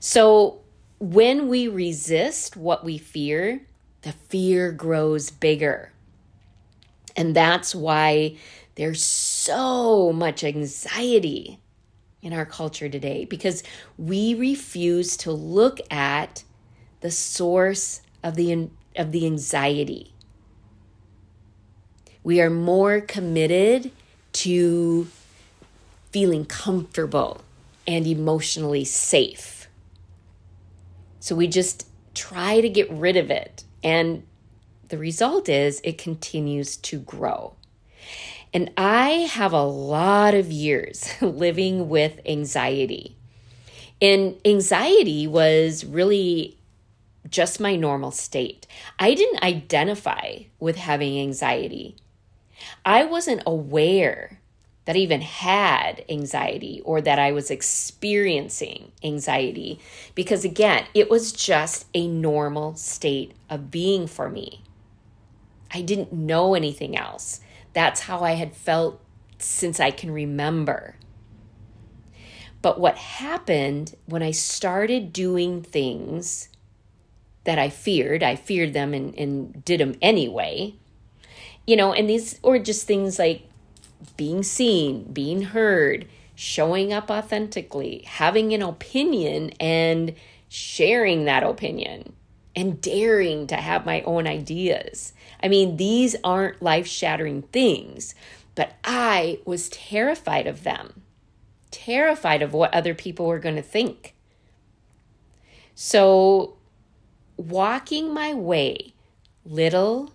So 0.01 0.61
when 0.99 1.49
we 1.49 1.67
resist 1.67 2.59
what 2.59 2.85
we 2.85 2.99
fear, 2.99 3.63
the 4.03 4.13
fear 4.13 4.71
grows 4.71 5.31
bigger. 5.31 5.93
And 7.17 7.35
that's 7.35 7.75
why 7.75 8.37
there's 8.75 9.03
so 9.03 10.13
much 10.13 10.45
anxiety 10.45 11.60
in 12.23 12.33
our 12.33 12.45
culture 12.45 12.89
today 12.89 13.25
because 13.25 13.63
we 13.97 14.35
refuse 14.35 15.17
to 15.19 15.33
look 15.33 15.81
at 15.91 16.45
the 17.01 17.11
source 17.11 18.03
of 18.23 18.35
the 18.35 18.69
of 18.97 19.13
the 19.13 19.25
anxiety. 19.25 20.13
We 22.23 22.41
are 22.41 22.51
more 22.51 23.01
committed 23.01 23.93
to 24.33 25.09
feeling 26.11 26.45
comfortable 26.45 27.41
and 27.87 28.07
emotionally 28.07 28.85
safe. 28.85 29.69
So 31.21 31.35
we 31.35 31.47
just 31.47 31.87
try 32.15 32.61
to 32.61 32.69
get 32.69 32.91
rid 32.91 33.17
of 33.17 33.31
it 33.31 33.65
and 33.83 34.25
the 34.89 34.99
result 34.99 35.49
is 35.49 35.81
it 35.85 35.99
continues 35.99 36.77
to 36.77 36.99
grow. 36.99 37.55
And 38.53 38.71
I 38.77 39.29
have 39.33 39.53
a 39.53 39.63
lot 39.63 40.35
of 40.35 40.51
years 40.51 41.11
living 41.23 41.89
with 41.89 42.21
anxiety. 42.27 43.17
And 44.03 44.37
anxiety 44.45 45.27
was 45.27 45.85
really 45.85 46.57
just 47.29 47.61
my 47.61 47.77
normal 47.77 48.11
state. 48.11 48.67
I 48.99 49.15
didn't 49.15 49.43
identify 49.43 50.45
with 50.59 50.77
having 50.77 51.19
anxiety. 51.21 51.97
I 52.85 53.05
wasn't 53.05 53.43
aware 53.47 54.41
that 54.85 54.97
I 54.97 55.01
even 55.01 55.21
had 55.21 56.05
anxiety 56.09 56.81
or 56.85 57.01
that 57.01 57.19
I 57.19 57.33
was 57.33 57.51
experiencing 57.51 58.91
anxiety 59.05 59.79
because, 60.15 60.45
again, 60.45 60.87
it 60.95 61.11
was 61.11 61.33
just 61.33 61.87
a 61.95 62.09
normal 62.09 62.75
state 62.75 63.33
of 63.49 63.71
being 63.71 64.07
for 64.07 64.29
me. 64.29 64.63
I 65.73 65.83
didn't 65.83 66.13
know 66.13 66.55
anything 66.55 66.97
else. 66.97 67.41
That's 67.73 68.01
how 68.03 68.21
I 68.21 68.33
had 68.33 68.55
felt 68.55 69.01
since 69.39 69.81
I 69.81 69.91
can 69.91 70.11
remember. 70.11 70.97
But 72.63 72.79
what 72.79 72.97
happened 72.97 73.95
when 74.07 74.23
I 74.23 74.33
started 74.33 75.13
doing 75.13 75.63
things 75.63 76.51
that 77.45 77.59
I 77.59 77.69
feared. 77.69 78.23
I 78.23 78.37
feared 78.37 78.73
them 78.73 78.95
and, 78.95 79.15
and 79.19 79.65
did 79.65 79.81
them 79.81 79.95
anyway. 80.03 80.75
You 81.67 81.77
know, 81.77 81.93
and 81.93 82.09
these, 82.09 82.39
or 82.43 82.59
just 82.59 82.87
things 82.87 83.19
like 83.19 83.49
being 84.17 84.43
seen, 84.43 85.05
being 85.13 85.43
heard, 85.43 86.07
showing 86.35 86.93
up 86.93 87.11
authentically, 87.11 88.05
having 88.07 88.53
an 88.53 88.63
opinion 88.63 89.51
and 89.61 90.15
sharing 90.49 91.25
that 91.25 91.43
opinion, 91.43 92.15
and 92.61 92.79
daring 92.83 93.47
to 93.47 93.57
have 93.57 93.87
my 93.87 94.03
own 94.03 94.27
ideas. 94.27 95.15
I 95.43 95.49
mean, 95.49 95.79
these 95.79 96.15
aren't 96.23 96.63
life 96.63 96.87
shattering 96.87 97.41
things, 97.41 98.15
but 98.55 98.75
I 98.85 99.39
was 99.47 99.71
terrified 99.71 100.47
of 100.47 100.63
them, 100.63 101.01
terrified 101.71 102.43
of 102.43 102.53
what 102.53 102.75
other 102.75 102.93
people 102.93 103.25
were 103.25 103.39
going 103.39 103.57
to 103.57 103.63
think. 103.63 104.15
So, 105.75 106.59
walking 107.39 108.13
my 108.13 108.35
way 108.35 108.93
little 109.47 110.13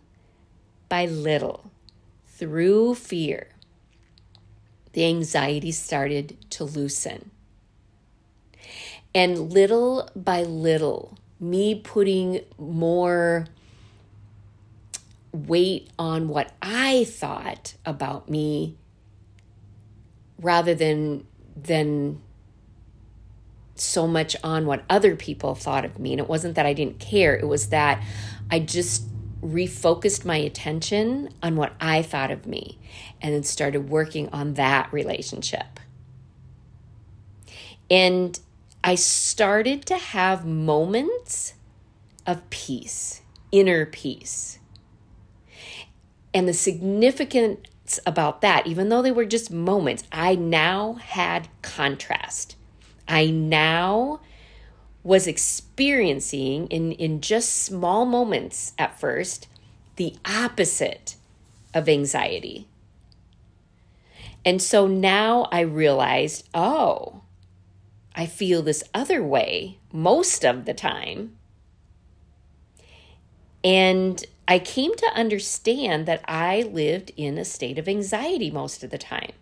by 0.88 1.08
little 1.08 1.72
through 2.28 2.94
fear, 2.94 3.48
the 4.94 5.04
anxiety 5.06 5.72
started 5.72 6.38
to 6.52 6.64
loosen. 6.64 7.32
And 9.16 9.52
little 9.52 10.12
by 10.16 10.44
little, 10.44 11.18
me 11.40 11.76
putting 11.76 12.42
more 12.58 13.48
weight 15.32 15.90
on 16.00 16.28
what 16.30 16.54
I 16.62 17.04
thought 17.04 17.76
about 17.86 18.30
me 18.30 18.78
rather 20.40 20.74
than 20.74 21.26
than 21.56 22.22
so 23.76 24.08
much 24.08 24.36
on 24.44 24.66
what 24.66 24.84
other 24.90 25.16
people 25.16 25.54
thought 25.54 25.84
of 25.84 26.00
me. 26.00 26.14
And 26.14 26.20
it 26.20 26.30
wasn't 26.30 26.56
that 26.56 26.66
I 26.66 26.74
didn't 26.74 27.00
care, 27.00 27.36
it 27.36 27.48
was 27.48 27.70
that 27.70 28.04
I 28.50 28.60
just 28.60 29.04
refocused 29.42 30.26
my 30.26 30.38
attention 30.38 31.30
on 31.44 31.56
what 31.56 31.74
I 31.80 32.02
thought 32.02 32.32
of 32.32 32.48
me 32.48 32.80
and 33.22 33.34
then 33.34 33.44
started 33.44 33.90
working 33.90 34.30
on 34.30 34.56
that 34.56 34.92
relationship. 34.92 35.80
And 37.90 38.40
I 38.88 38.94
started 38.94 39.88
to 39.88 39.98
have 39.98 40.46
moments 40.46 41.56
of 42.28 42.48
peace, 42.52 43.24
inner 43.52 43.84
peace. 43.84 44.60
And 46.36 46.48
the 46.48 46.54
significance 46.54 48.00
about 48.06 48.42
that, 48.42 48.68
even 48.68 48.90
though 48.90 49.02
they 49.02 49.12
were 49.12 49.26
just 49.26 49.50
moments, 49.50 50.04
I 50.12 50.36
now 50.36 50.94
had 50.94 51.48
contrast. 51.64 52.58
I 53.08 53.26
now 53.26 54.20
was 55.04 55.26
experiencing 55.26 56.68
in, 56.68 56.92
in 56.92 57.22
just 57.22 57.64
small 57.64 58.06
moments 58.06 58.74
at 58.78 59.00
first 59.00 59.48
the 59.96 60.16
opposite 60.26 61.16
of 61.74 61.90
anxiety. 61.90 62.68
And 64.46 64.62
so 64.62 64.86
now 64.86 65.48
I 65.52 65.62
realized 65.62 66.48
oh, 66.54 67.24
I 68.16 68.26
feel 68.26 68.62
this 68.62 68.84
other 68.94 69.24
way 69.24 69.78
most 69.92 70.46
of 70.46 70.66
the 70.66 70.74
time. 70.74 71.38
And 73.64 74.24
I 74.48 74.60
came 74.60 74.96
to 74.96 75.08
understand 75.16 76.06
that 76.06 76.24
I 76.28 76.62
lived 76.62 77.12
in 77.18 77.38
a 77.38 77.46
state 77.46 77.78
of 77.78 77.90
anxiety 77.90 78.52
most 78.52 78.84
of 78.84 78.92
the 78.92 78.98
time. 78.98 79.34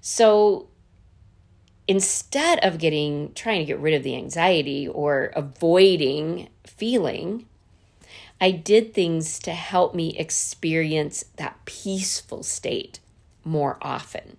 So 0.00 0.68
instead 1.90 2.64
of 2.64 2.78
getting 2.78 3.32
trying 3.34 3.58
to 3.58 3.64
get 3.64 3.78
rid 3.80 3.94
of 3.94 4.04
the 4.04 4.14
anxiety 4.14 4.86
or 4.86 5.32
avoiding 5.34 6.48
feeling 6.64 7.44
i 8.40 8.48
did 8.48 8.94
things 8.94 9.40
to 9.40 9.52
help 9.52 9.92
me 9.92 10.16
experience 10.16 11.24
that 11.34 11.58
peaceful 11.64 12.44
state 12.44 13.00
more 13.42 13.76
often 13.82 14.36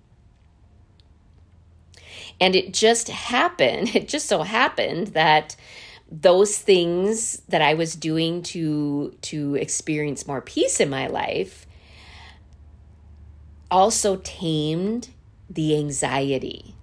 and 2.39 2.55
it 2.55 2.73
just 2.73 3.09
happened 3.09 3.95
it 3.95 4.07
just 4.07 4.27
so 4.27 4.43
happened 4.43 5.07
that 5.07 5.55
those 6.09 6.57
things 6.57 7.41
that 7.47 7.61
i 7.61 7.73
was 7.73 7.95
doing 7.95 8.41
to 8.41 9.15
to 9.21 9.55
experience 9.55 10.27
more 10.27 10.41
peace 10.41 10.79
in 10.79 10.89
my 10.89 11.07
life 11.07 11.65
also 13.69 14.17
tamed 14.17 15.09
the 15.49 15.77
anxiety 15.77 16.75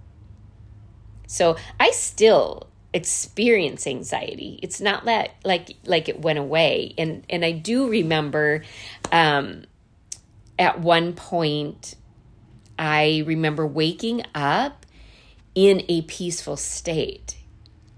so 1.28 1.56
I 1.78 1.90
still 1.90 2.68
experience 2.92 3.86
anxiety. 3.86 4.58
It's 4.62 4.80
not 4.80 5.04
that 5.04 5.34
like 5.44 5.76
like 5.84 6.08
it 6.08 6.20
went 6.20 6.38
away. 6.38 6.94
And 6.98 7.24
and 7.30 7.44
I 7.44 7.52
do 7.52 7.88
remember 7.88 8.64
um 9.12 9.64
at 10.58 10.80
one 10.80 11.12
point 11.12 11.94
I 12.78 13.22
remember 13.26 13.66
waking 13.66 14.24
up 14.34 14.77
in 15.58 15.82
a 15.88 16.02
peaceful 16.02 16.56
state. 16.56 17.36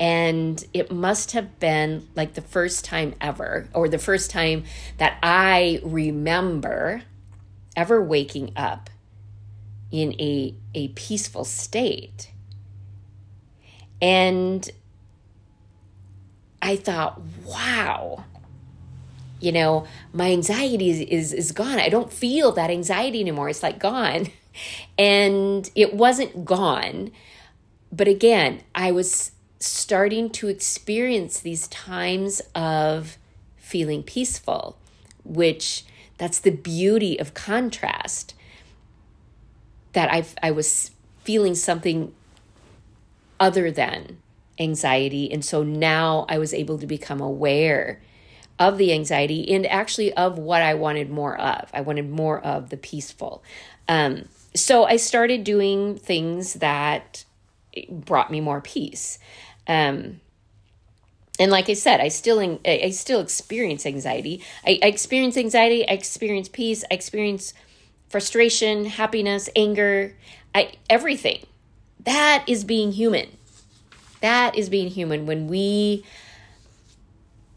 And 0.01 0.65
it 0.73 0.91
must 0.91 1.33
have 1.33 1.61
been 1.61 2.09
like 2.17 2.33
the 2.33 2.41
first 2.41 2.87
time 2.87 3.15
ever, 3.21 3.69
or 3.75 3.87
the 3.87 3.99
first 3.99 4.31
time 4.31 4.65
that 4.97 5.19
I 5.23 5.79
remember 5.85 7.03
ever 7.77 8.03
waking 8.03 8.55
up 8.57 8.89
in 9.91 10.15
a, 10.15 10.55
a 10.75 10.89
peaceful 10.89 11.45
state. 11.45 12.31
And 14.01 14.67
I 16.63 16.77
thought, 16.77 17.21
wow, 17.45 18.25
you 19.39 19.53
know, 19.53 19.87
my 20.15 20.31
anxiety 20.33 20.89
is, 20.89 21.01
is, 21.01 21.33
is 21.35 21.53
gone. 21.53 21.79
I 21.79 21.91
don't 21.91 22.11
feel 22.11 22.53
that 22.53 22.71
anxiety 22.71 23.21
anymore. 23.21 23.51
It's 23.51 23.63
like 23.63 23.79
gone. 23.79 24.29
And 24.99 25.71
it 25.77 25.95
wasn't 25.95 26.45
gone. 26.45 27.13
But 27.93 28.09
again, 28.09 28.63
I 28.75 28.93
was 28.93 29.33
starting 29.59 30.31
to 30.31 30.49
experience 30.49 31.41
these 31.41 31.69
times 31.69 32.41
of 32.55 33.19
feeling 33.57 34.03
peaceful, 34.03 34.79
which 35.25 35.85
that's 36.19 36.39
the 36.39 36.51
beauty 36.51 37.19
of 37.19 37.35
contrast. 37.35 38.35
That 39.93 40.13
I 40.13 40.25
I 40.43 40.51
was 40.51 40.93
feeling 41.25 41.55
something 41.55 42.15
other 43.41 43.71
than 43.71 44.19
anxiety. 44.59 45.33
And 45.33 45.45
so 45.45 45.63
now 45.63 46.27
I 46.29 46.39
was 46.39 46.53
able 46.53 46.79
to 46.79 46.87
become 46.87 47.21
aware 47.21 48.01
of 48.59 48.77
the 48.77 48.93
anxiety 48.93 49.51
and 49.53 49.67
actually 49.67 50.13
of 50.13 50.39
what 50.39 50.61
I 50.61 50.75
wanted 50.75 51.11
more 51.11 51.41
of. 51.41 51.71
I 51.73 51.81
wanted 51.81 52.11
more 52.11 52.39
of 52.41 52.69
the 52.69 52.77
peaceful. 52.77 53.43
Um, 53.89 54.29
so 54.55 54.85
I 54.85 54.97
started 54.97 55.45
doing 55.45 55.97
things 55.97 56.55
that 56.55 57.25
brought 57.91 58.31
me 58.31 58.41
more 58.41 58.61
peace. 58.61 59.19
Um, 59.67 60.21
and 61.39 61.51
like 61.51 61.71
I 61.71 61.75
said, 61.75 62.01
I 62.01 62.09
still 62.09 62.59
I 62.67 62.91
still 62.91 63.21
experience 63.21 63.87
anxiety. 63.87 64.43
I, 64.67 64.79
I 64.83 64.87
experience 64.87 65.37
anxiety. 65.39 65.89
I 65.89 65.93
experience 65.93 66.49
peace. 66.49 66.85
I 66.91 66.95
experience 66.95 67.55
frustration, 68.09 68.85
happiness, 68.85 69.49
anger. 69.57 70.15
I 70.55 70.75
everything. 70.91 71.47
That 72.05 72.45
is 72.47 72.65
being 72.65 72.93
human. 72.93 73.37
That 74.21 74.57
is 74.57 74.69
being 74.69 74.89
human 74.89 75.25
when 75.25 75.49
we 75.49 76.05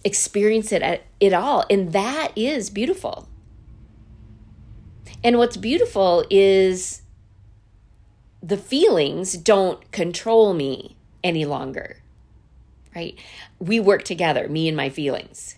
experience 0.05 0.71
it 0.71 0.81
at 0.81 1.03
it 1.19 1.33
all. 1.33 1.65
And 1.69 1.91
that 1.93 2.31
is 2.37 2.69
beautiful. 2.69 3.27
And 5.23 5.37
what's 5.37 5.57
beautiful 5.57 6.25
is 6.29 7.02
the 8.43 8.57
feelings 8.57 9.37
don't 9.37 9.89
control 9.91 10.53
me 10.53 10.97
any 11.23 11.45
longer. 11.45 11.97
Right? 12.93 13.17
We 13.57 13.79
work 13.79 14.03
together, 14.03 14.47
me 14.49 14.67
and 14.67 14.77
my 14.77 14.89
feelings. 14.89 15.57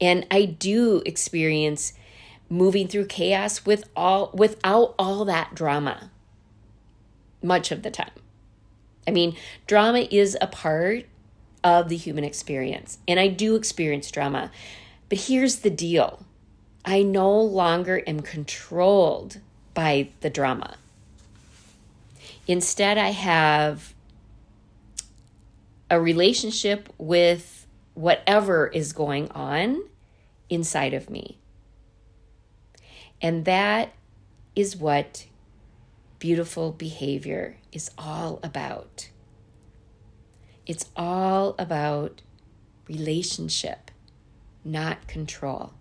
And 0.00 0.26
I 0.30 0.44
do 0.44 1.02
experience 1.06 1.94
moving 2.50 2.88
through 2.88 3.06
chaos 3.06 3.64
with 3.64 3.88
all 3.96 4.30
without 4.34 4.94
all 4.98 5.24
that 5.24 5.54
drama 5.54 6.10
much 7.42 7.70
of 7.70 7.82
the 7.82 7.90
time. 7.90 8.10
I 9.06 9.12
mean, 9.12 9.36
drama 9.66 10.00
is 10.10 10.36
a 10.40 10.46
part 10.46 11.06
of 11.62 11.88
the 11.88 11.96
human 11.96 12.24
experience, 12.24 12.98
and 13.06 13.18
I 13.18 13.28
do 13.28 13.54
experience 13.54 14.10
drama. 14.10 14.50
But 15.08 15.20
here's 15.20 15.60
the 15.60 15.70
deal 15.70 16.26
I 16.84 17.02
no 17.02 17.40
longer 17.40 18.02
am 18.06 18.20
controlled 18.20 19.40
by 19.74 20.10
the 20.20 20.30
drama. 20.30 20.76
Instead, 22.46 22.96
I 22.98 23.10
have 23.10 23.94
a 25.90 26.00
relationship 26.00 26.92
with 26.98 27.66
whatever 27.94 28.68
is 28.68 28.92
going 28.92 29.30
on 29.30 29.82
inside 30.48 30.94
of 30.94 31.10
me. 31.10 31.38
And 33.20 33.44
that 33.46 33.92
is 34.54 34.76
what 34.76 35.26
beautiful 36.18 36.72
behavior 36.72 37.56
is 37.72 37.90
all 37.96 38.40
about. 38.42 39.10
It's 40.66 40.86
all 40.96 41.54
about 41.58 42.22
relationship, 42.88 43.90
not 44.64 45.06
control. 45.06 45.72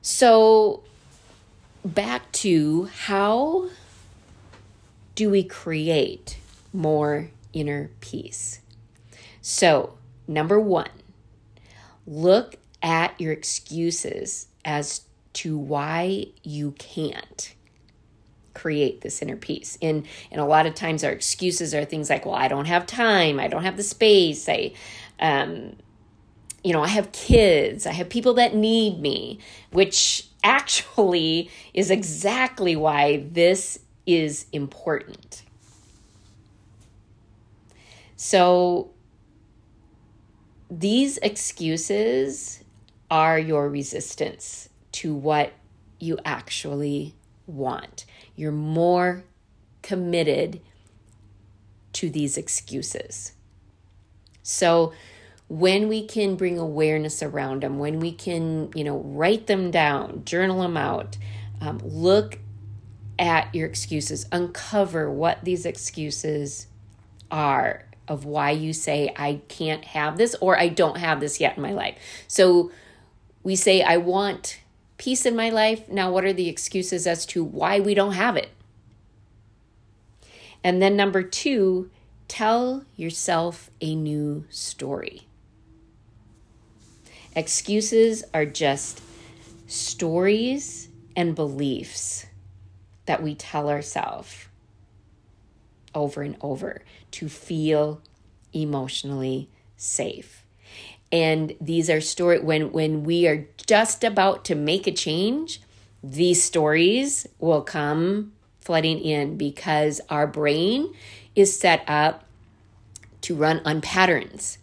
So, 0.00 0.84
back 1.86 2.30
to 2.32 2.84
how 3.06 3.68
do 5.14 5.30
we 5.30 5.42
create 5.42 6.38
more 6.72 7.30
inner 7.52 7.90
peace? 8.00 8.60
So, 9.40 9.96
number 10.26 10.58
one, 10.58 10.90
look 12.06 12.56
at 12.82 13.18
your 13.20 13.32
excuses 13.32 14.48
as 14.64 15.02
to 15.34 15.56
why 15.56 16.26
you 16.42 16.72
can't 16.72 17.54
create 18.54 19.02
this 19.02 19.20
inner 19.22 19.36
peace. 19.36 19.78
And 19.82 20.06
and 20.30 20.40
a 20.40 20.44
lot 20.44 20.66
of 20.66 20.74
times 20.74 21.04
our 21.04 21.12
excuses 21.12 21.74
are 21.74 21.84
things 21.84 22.10
like, 22.10 22.26
well, 22.26 22.34
I 22.34 22.48
don't 22.48 22.64
have 22.64 22.86
time, 22.86 23.38
I 23.38 23.48
don't 23.48 23.62
have 23.62 23.76
the 23.76 23.82
space, 23.82 24.48
I 24.48 24.72
um 25.20 25.76
you 26.64 26.72
know, 26.72 26.82
I 26.82 26.88
have 26.88 27.12
kids, 27.12 27.86
I 27.86 27.92
have 27.92 28.08
people 28.08 28.34
that 28.34 28.56
need 28.56 28.98
me, 28.98 29.38
which 29.70 30.26
actually 30.46 31.50
is 31.74 31.90
exactly 31.90 32.76
why 32.76 33.26
this 33.32 33.80
is 34.06 34.46
important. 34.52 35.42
So 38.14 38.90
these 40.70 41.18
excuses 41.18 42.62
are 43.10 43.38
your 43.38 43.68
resistance 43.68 44.68
to 44.92 45.14
what 45.14 45.52
you 45.98 46.16
actually 46.24 47.16
want. 47.48 48.06
You're 48.36 48.52
more 48.52 49.24
committed 49.82 50.60
to 51.94 52.08
these 52.08 52.36
excuses. 52.36 53.32
So, 54.42 54.92
when 55.48 55.88
we 55.88 56.04
can 56.04 56.36
bring 56.36 56.58
awareness 56.58 57.22
around 57.22 57.62
them, 57.62 57.78
when 57.78 58.00
we 58.00 58.12
can, 58.12 58.70
you 58.74 58.82
know, 58.82 58.98
write 58.98 59.46
them 59.46 59.70
down, 59.70 60.24
journal 60.24 60.62
them 60.62 60.76
out, 60.76 61.16
um, 61.60 61.78
look 61.84 62.38
at 63.18 63.54
your 63.54 63.66
excuses, 63.66 64.26
uncover 64.32 65.10
what 65.10 65.44
these 65.44 65.64
excuses 65.64 66.66
are 67.30 67.84
of 68.08 68.24
why 68.24 68.50
you 68.50 68.72
say, 68.72 69.12
I 69.16 69.40
can't 69.48 69.84
have 69.84 70.16
this 70.16 70.34
or 70.40 70.58
I 70.58 70.68
don't 70.68 70.98
have 70.98 71.20
this 71.20 71.40
yet 71.40 71.56
in 71.56 71.62
my 71.62 71.72
life. 71.72 71.96
So 72.28 72.70
we 73.42 73.56
say, 73.56 73.82
I 73.82 73.96
want 73.96 74.60
peace 74.98 75.26
in 75.26 75.36
my 75.36 75.50
life. 75.50 75.88
Now, 75.88 76.10
what 76.10 76.24
are 76.24 76.32
the 76.32 76.48
excuses 76.48 77.06
as 77.06 77.26
to 77.26 77.42
why 77.44 77.80
we 77.80 77.94
don't 77.94 78.12
have 78.12 78.36
it? 78.36 78.50
And 80.62 80.82
then, 80.82 80.96
number 80.96 81.22
two, 81.22 81.90
tell 82.28 82.84
yourself 82.96 83.70
a 83.80 83.94
new 83.94 84.44
story. 84.50 85.26
Excuses 87.36 88.24
are 88.32 88.46
just 88.46 89.02
stories 89.66 90.88
and 91.14 91.34
beliefs 91.34 92.24
that 93.04 93.22
we 93.22 93.34
tell 93.34 93.68
ourselves 93.68 94.46
over 95.94 96.22
and 96.22 96.38
over 96.40 96.82
to 97.10 97.28
feel 97.28 98.00
emotionally 98.54 99.50
safe. 99.76 100.46
And 101.12 101.54
these 101.60 101.90
are 101.90 102.00
story 102.00 102.40
when 102.40 102.72
when 102.72 103.04
we 103.04 103.28
are 103.28 103.46
just 103.66 104.02
about 104.02 104.46
to 104.46 104.54
make 104.54 104.86
a 104.86 104.92
change, 104.92 105.60
these 106.02 106.42
stories 106.42 107.26
will 107.38 107.60
come 107.60 108.32
flooding 108.60 108.98
in 108.98 109.36
because 109.36 110.00
our 110.08 110.26
brain 110.26 110.94
is 111.34 111.58
set 111.58 111.84
up 111.86 112.24
to 113.20 113.34
run 113.34 113.60
on 113.66 113.82
patterns. 113.82 114.56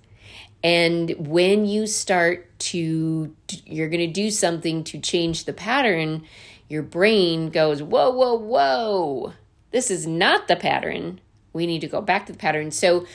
And 0.63 1.13
when 1.17 1.65
you 1.65 1.87
start 1.87 2.47
to, 2.59 3.35
you're 3.65 3.89
going 3.89 4.07
to 4.07 4.13
do 4.13 4.31
something 4.31 4.83
to 4.85 4.99
change 4.99 5.45
the 5.45 5.53
pattern, 5.53 6.23
your 6.69 6.83
brain 6.83 7.49
goes, 7.49 7.83
Whoa, 7.83 8.11
whoa, 8.11 8.35
whoa, 8.35 9.33
this 9.71 9.91
is 9.91 10.07
not 10.07 10.47
the 10.47 10.55
pattern. 10.55 11.19
We 11.51 11.65
need 11.65 11.81
to 11.81 11.87
go 11.87 12.01
back 12.01 12.25
to 12.27 12.31
the 12.31 12.37
pattern. 12.37 12.71
So 12.71 13.05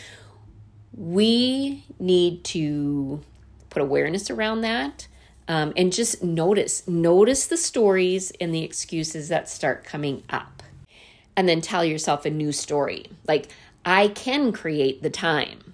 we 0.92 1.84
need 1.98 2.44
to 2.44 3.22
put 3.70 3.82
awareness 3.82 4.30
around 4.30 4.62
that 4.62 5.06
um, 5.46 5.72
and 5.76 5.92
just 5.92 6.22
notice 6.22 6.86
notice 6.88 7.46
the 7.46 7.56
stories 7.56 8.32
and 8.40 8.54
the 8.54 8.64
excuses 8.64 9.28
that 9.28 9.48
start 9.48 9.84
coming 9.84 10.22
up 10.28 10.62
and 11.36 11.48
then 11.48 11.60
tell 11.60 11.84
yourself 11.84 12.24
a 12.24 12.30
new 12.30 12.52
story 12.52 13.06
like 13.26 13.48
i 13.84 14.08
can 14.08 14.52
create 14.52 15.02
the 15.02 15.10
time 15.10 15.67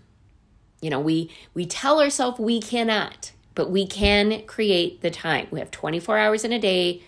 you 0.85 0.91
know 0.91 1.01
we 1.01 1.31
we 1.55 1.65
tell 1.65 2.01
ourselves 2.01 2.39
we 2.39 2.61
cannot 2.61 3.33
but 3.55 3.71
we 3.71 3.87
can 3.87 4.45
create 4.47 5.01
the 5.01 5.11
time 5.11 5.47
we 5.51 5.59
have 5.59 5.71
24 5.71 6.19
hours 6.19 6.45
in 6.45 6.53
a 6.53 6.59
day 6.59 7.03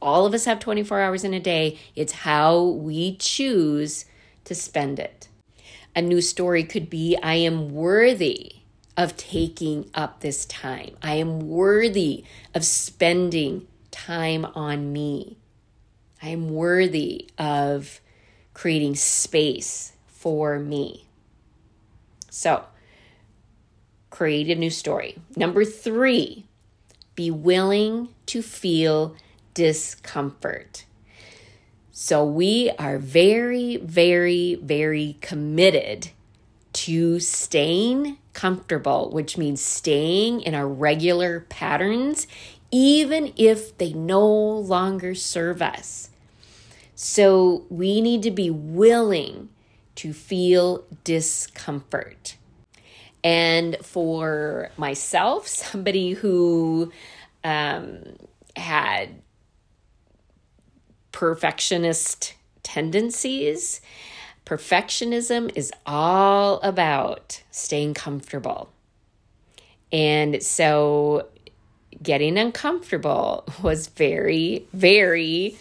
all 0.00 0.24
of 0.24 0.32
us 0.34 0.46
have 0.46 0.58
24 0.58 1.00
hours 1.00 1.22
in 1.22 1.34
a 1.34 1.40
day 1.40 1.78
it's 1.94 2.12
how 2.12 2.62
we 2.62 3.16
choose 3.16 4.06
to 4.44 4.54
spend 4.54 4.98
it 4.98 5.28
a 5.94 6.00
new 6.00 6.22
story 6.22 6.64
could 6.64 6.88
be 6.88 7.16
I 7.22 7.34
am 7.34 7.74
worthy 7.74 8.56
of 8.96 9.16
taking 9.16 9.90
up 9.94 10.20
this 10.20 10.44
time. 10.46 10.96
I 11.02 11.14
am 11.14 11.48
worthy 11.48 12.24
of 12.54 12.64
spending 12.64 13.66
time 13.90 14.44
on 14.54 14.92
me. 14.92 15.36
I 16.22 16.28
am 16.28 16.50
worthy 16.50 17.28
of 17.38 18.00
creating 18.54 18.96
space 18.96 19.92
for 20.06 20.58
me. 20.58 21.06
So, 22.34 22.64
create 24.08 24.48
a 24.48 24.54
new 24.54 24.70
story. 24.70 25.18
Number 25.36 25.66
three, 25.66 26.46
be 27.14 27.30
willing 27.30 28.08
to 28.24 28.40
feel 28.40 29.14
discomfort. 29.52 30.86
So 31.90 32.24
we 32.24 32.70
are 32.78 32.96
very, 32.96 33.76
very, 33.76 34.54
very 34.54 35.18
committed 35.20 36.08
to 36.72 37.20
staying 37.20 38.16
comfortable, 38.32 39.10
which 39.10 39.36
means 39.36 39.60
staying 39.60 40.40
in 40.40 40.54
our 40.54 40.66
regular 40.66 41.40
patterns, 41.50 42.26
even 42.70 43.34
if 43.36 43.76
they 43.76 43.92
no 43.92 44.26
longer 44.26 45.14
serve 45.14 45.60
us. 45.60 46.08
So 46.94 47.66
we 47.68 48.00
need 48.00 48.22
to 48.22 48.30
be 48.30 48.48
willing 48.48 49.50
to 49.96 50.12
feel 50.12 50.84
discomfort. 51.04 52.36
And 53.24 53.76
for 53.82 54.70
myself, 54.76 55.46
somebody 55.46 56.12
who 56.12 56.92
um, 57.44 57.98
had 58.56 59.22
perfectionist 61.12 62.34
tendencies. 62.62 63.80
Perfectionism 64.44 65.52
is 65.54 65.70
all 65.86 66.60
about 66.60 67.42
staying 67.50 67.94
comfortable. 67.94 68.70
And 69.92 70.42
so 70.42 71.28
getting 72.02 72.38
uncomfortable 72.38 73.44
was 73.62 73.86
very, 73.88 74.66
very, 74.72 75.56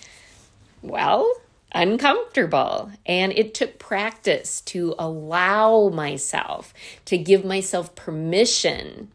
well, 0.81 1.31
uncomfortable. 1.73 2.91
And 3.05 3.31
it 3.33 3.53
took 3.53 3.79
practice 3.79 4.61
to 4.61 4.95
allow 4.99 5.89
myself, 5.89 6.73
to 7.05 7.17
give 7.17 7.45
myself 7.45 7.95
permission 7.95 9.11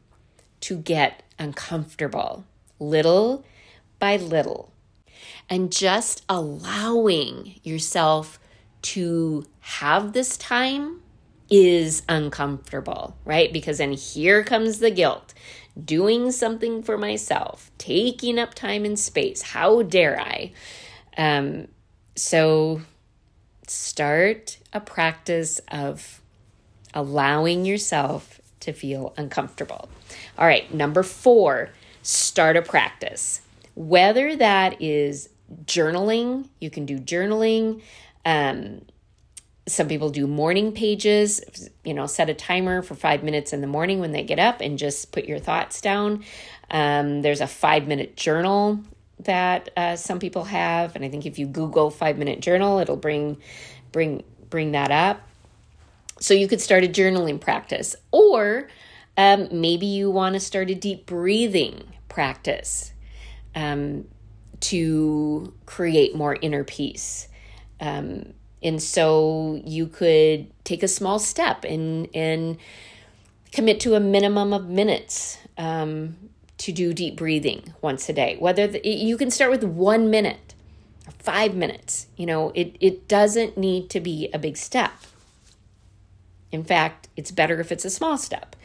to 0.61 0.77
get 0.77 1.23
uncomfortable 1.39 2.45
little 2.79 3.45
by 3.99 4.17
little 4.17 4.73
and 5.49 5.73
just 5.73 6.25
allowing 6.29 7.61
yourself 7.63 8.39
to 8.83 9.45
have 9.61 10.13
this 10.13 10.37
time 10.37 11.03
is 11.49 12.03
uncomfortable, 12.09 13.17
right? 13.25 13.53
Because 13.53 13.79
then 13.79 13.93
here 13.93 14.43
comes 14.43 14.79
the 14.79 14.91
guilt. 14.91 15.35
Doing 15.83 16.33
something 16.33 16.83
for 16.83 16.97
myself, 16.97 17.71
taking 17.79 18.39
up 18.39 18.55
time 18.55 18.85
and 18.85 18.99
space. 18.99 19.43
How 19.43 19.83
dare 19.83 20.19
I? 20.19 20.53
Um, 21.19 21.69
so 22.17 22.83
start 23.67 24.59
a 24.73 24.81
practice 24.81 25.61
of 25.71 26.21
allowing 26.95 27.65
yourself 27.65 28.41
to 28.61 28.73
feel 28.73 29.15
uncomfortable. 29.17 29.89
All 30.39 30.47
right, 30.47 30.73
number 30.73 31.03
four, 31.03 31.71
start 32.03 32.57
a 32.57 32.63
practice. 32.63 33.43
Whether 33.75 34.37
that 34.37 34.81
is 34.81 35.29
journaling. 35.65 36.49
You 36.61 36.71
can 36.71 36.87
do 36.87 36.99
journaling. 36.99 37.83
Um, 38.25 38.83
some 39.69 39.89
people 39.89 40.11
do 40.11 40.27
morning 40.27 40.73
pages, 40.73 41.71
you 41.85 41.93
know, 41.93 42.07
set 42.07 42.31
a 42.31 42.35
timer 42.35 42.83
for 42.83 42.95
five 42.95 43.25
minutes 43.25 43.53
in 43.53 43.61
the 43.61 43.67
morning 43.67 43.99
when 43.99 44.13
they 44.13 44.23
get 44.23 44.39
up 44.39 44.61
and 44.61 44.79
just 44.79 45.11
put 45.13 45.25
your 45.25 45.41
thoughts 45.41 45.81
down. 45.81 46.25
Um, 46.71 47.23
there's 47.23 47.41
a 47.41 47.47
five 47.47 47.89
minute 47.89 48.17
journal 48.17 48.81
that 49.21 49.71
uh, 49.77 49.97
some 49.97 50.19
people 50.19 50.45
have, 50.45 50.95
and 50.95 51.05
I 51.05 51.09
think 51.09 51.27
if 51.27 51.39
you 51.39 51.47
Google 51.47 51.91
five 51.91 52.19
minute 52.19 52.41
journal, 52.41 52.79
it'll 52.79 52.97
bring 52.97 53.39
bring 53.93 54.25
bring 54.51 54.73
that 54.73 54.91
up. 54.91 55.27
So 56.21 56.35
you 56.35 56.49
could 56.49 56.61
start 56.61 56.85
a 56.85 56.89
journaling 56.89 57.41
practice, 57.41 57.97
or 58.11 58.69
um, 59.17 59.49
maybe 59.51 59.87
you 59.87 60.11
want 60.11 60.35
to 60.35 60.41
start 60.41 60.71
a 60.71 60.75
deep 60.75 61.07
breathing 61.07 61.83
practice 62.09 62.93
um, 63.55 64.07
to 64.61 65.53
create 65.67 66.15
more 66.15 66.37
inner 66.41 66.65
peace. 66.65 67.29
Um, 67.81 68.33
and 68.63 68.83
so 68.83 69.61
you 69.65 69.87
could 69.87 70.51
take 70.65 70.83
a 70.83 70.89
small 70.89 71.19
step 71.19 71.65
and 71.65 72.09
and 72.15 72.59
commit 73.53 73.81
to 73.81 73.95
a 73.95 74.01
minimum 74.01 74.53
of 74.53 74.69
minutes 74.69 75.39
um, 75.57 76.17
to 76.59 76.73
do 76.73 76.93
deep 76.93 77.17
breathing 77.17 77.75
once 77.83 78.09
a 78.09 78.13
day. 78.13 78.37
Whether 78.39 78.67
the, 78.67 78.87
you 78.87 79.17
can 79.17 79.31
start 79.31 79.51
with 79.51 79.65
one 79.65 80.11
minute 80.11 80.55
or 81.07 81.13
five 81.19 81.55
minutes, 81.55 82.07
you 82.17 82.27
know, 82.27 82.53
it 82.55 82.77
it 82.81 83.09
doesn't 83.09 83.57
need 83.57 83.91
to 83.91 84.01
be 84.01 84.31
a 84.33 84.39
big 84.39 84.57
step. 84.57 84.93
In 86.53 86.65
fact, 86.65 87.09
it's 87.17 87.31
better 87.31 87.61
if 87.61 87.73
it's 87.73 87.85
a 87.85 87.91
small 87.91 88.17
step. 88.17 88.57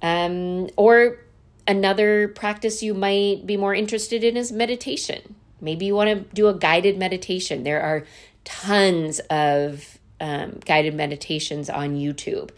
Um, 0.00 0.68
or 0.76 1.18
another 1.66 2.28
practice 2.28 2.82
you 2.82 2.94
might 2.94 3.46
be 3.46 3.56
more 3.56 3.74
interested 3.74 4.22
in 4.22 4.36
is 4.36 4.52
meditation. 4.52 5.34
Maybe 5.60 5.86
you 5.86 5.94
want 5.94 6.10
to 6.10 6.34
do 6.34 6.48
a 6.48 6.54
guided 6.54 6.98
meditation. 6.98 7.64
There 7.64 7.82
are 7.82 8.04
tons 8.44 9.18
of 9.30 9.98
um, 10.20 10.60
guided 10.64 10.94
meditations 10.94 11.68
on 11.68 11.96
YouTube, 11.96 12.50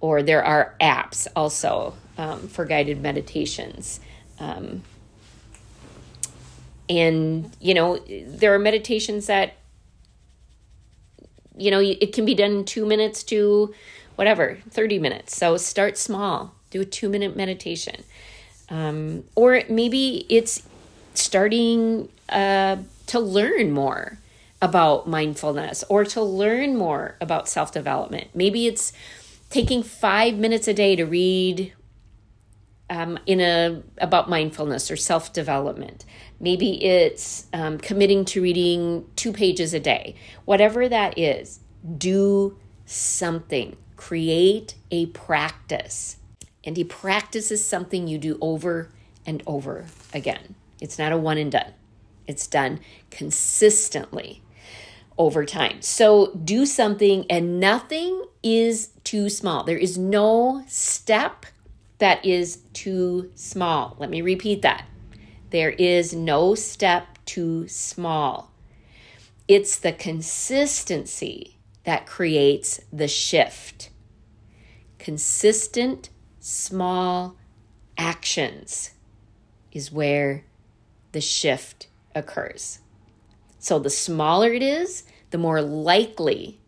or 0.00 0.22
there 0.22 0.44
are 0.44 0.74
apps 0.80 1.26
also 1.36 1.94
um, 2.16 2.48
for 2.48 2.64
guided 2.64 3.00
meditations. 3.00 4.00
Um, 4.40 4.82
and, 6.88 7.50
you 7.60 7.74
know, 7.74 7.98
there 8.08 8.54
are 8.54 8.58
meditations 8.58 9.26
that, 9.26 9.54
you 11.56 11.70
know, 11.70 11.80
it 11.80 12.12
can 12.12 12.24
be 12.24 12.34
done 12.34 12.52
in 12.52 12.64
two 12.64 12.86
minutes 12.86 13.22
to 13.24 13.74
whatever, 14.16 14.58
30 14.70 14.98
minutes. 14.98 15.36
So 15.36 15.56
start 15.56 15.98
small, 15.98 16.54
do 16.70 16.80
a 16.80 16.84
two 16.84 17.08
minute 17.08 17.36
meditation. 17.36 18.04
Um, 18.70 19.24
or 19.34 19.62
maybe 19.68 20.26
it's 20.28 20.66
starting 21.14 22.08
uh, 22.28 22.76
to 23.06 23.20
learn 23.20 23.72
more 23.72 24.18
about 24.60 25.08
mindfulness 25.08 25.84
or 25.88 26.04
to 26.04 26.22
learn 26.22 26.76
more 26.76 27.16
about 27.20 27.48
self 27.48 27.72
development. 27.72 28.28
Maybe 28.34 28.66
it's 28.66 28.92
taking 29.50 29.82
five 29.82 30.34
minutes 30.34 30.68
a 30.68 30.74
day 30.74 30.96
to 30.96 31.04
read 31.04 31.72
um, 32.90 33.18
in 33.26 33.40
a 33.40 33.82
about 33.98 34.28
mindfulness 34.28 34.90
or 34.90 34.96
self 34.96 35.32
development. 35.32 36.04
Maybe 36.40 36.82
it's 36.84 37.46
um, 37.52 37.78
committing 37.78 38.24
to 38.26 38.42
reading 38.42 39.06
two 39.16 39.32
pages 39.32 39.74
a 39.74 39.80
day. 39.80 40.14
Whatever 40.44 40.88
that 40.88 41.18
is, 41.18 41.60
do 41.96 42.58
something. 42.86 43.76
Create 43.96 44.74
a 44.90 45.06
practice. 45.06 46.16
And 46.64 46.78
a 46.78 46.84
practice 46.84 47.50
is 47.50 47.64
something 47.64 48.08
you 48.08 48.18
do 48.18 48.38
over 48.40 48.90
and 49.26 49.42
over 49.46 49.86
again. 50.12 50.54
It's 50.80 50.98
not 50.98 51.12
a 51.12 51.16
one 51.16 51.38
and 51.38 51.50
done. 51.50 51.72
It's 52.26 52.46
done 52.46 52.80
consistently 53.10 54.42
over 55.16 55.44
time. 55.44 55.82
So 55.82 56.32
do 56.32 56.64
something, 56.64 57.26
and 57.28 57.58
nothing 57.58 58.24
is 58.42 58.90
too 59.02 59.28
small. 59.28 59.64
There 59.64 59.78
is 59.78 59.98
no 59.98 60.64
step 60.68 61.46
that 61.98 62.24
is 62.24 62.62
too 62.72 63.30
small. 63.34 63.96
Let 63.98 64.10
me 64.10 64.22
repeat 64.22 64.62
that. 64.62 64.86
There 65.50 65.70
is 65.70 66.14
no 66.14 66.54
step 66.54 67.18
too 67.24 67.66
small. 67.68 68.52
It's 69.46 69.78
the 69.78 69.92
consistency 69.92 71.56
that 71.84 72.06
creates 72.06 72.80
the 72.92 73.08
shift. 73.08 73.90
Consistent, 74.98 76.10
small 76.38 77.36
actions 77.96 78.92
is 79.72 79.90
where 79.90 80.44
the 81.12 81.20
shift 81.20 81.88
occurs. 82.14 82.80
So 83.58 83.78
the 83.78 83.90
smaller 83.90 84.52
it 84.52 84.62
is, 84.62 85.04
the 85.30 85.38
more 85.38 85.62
likely 85.62 86.60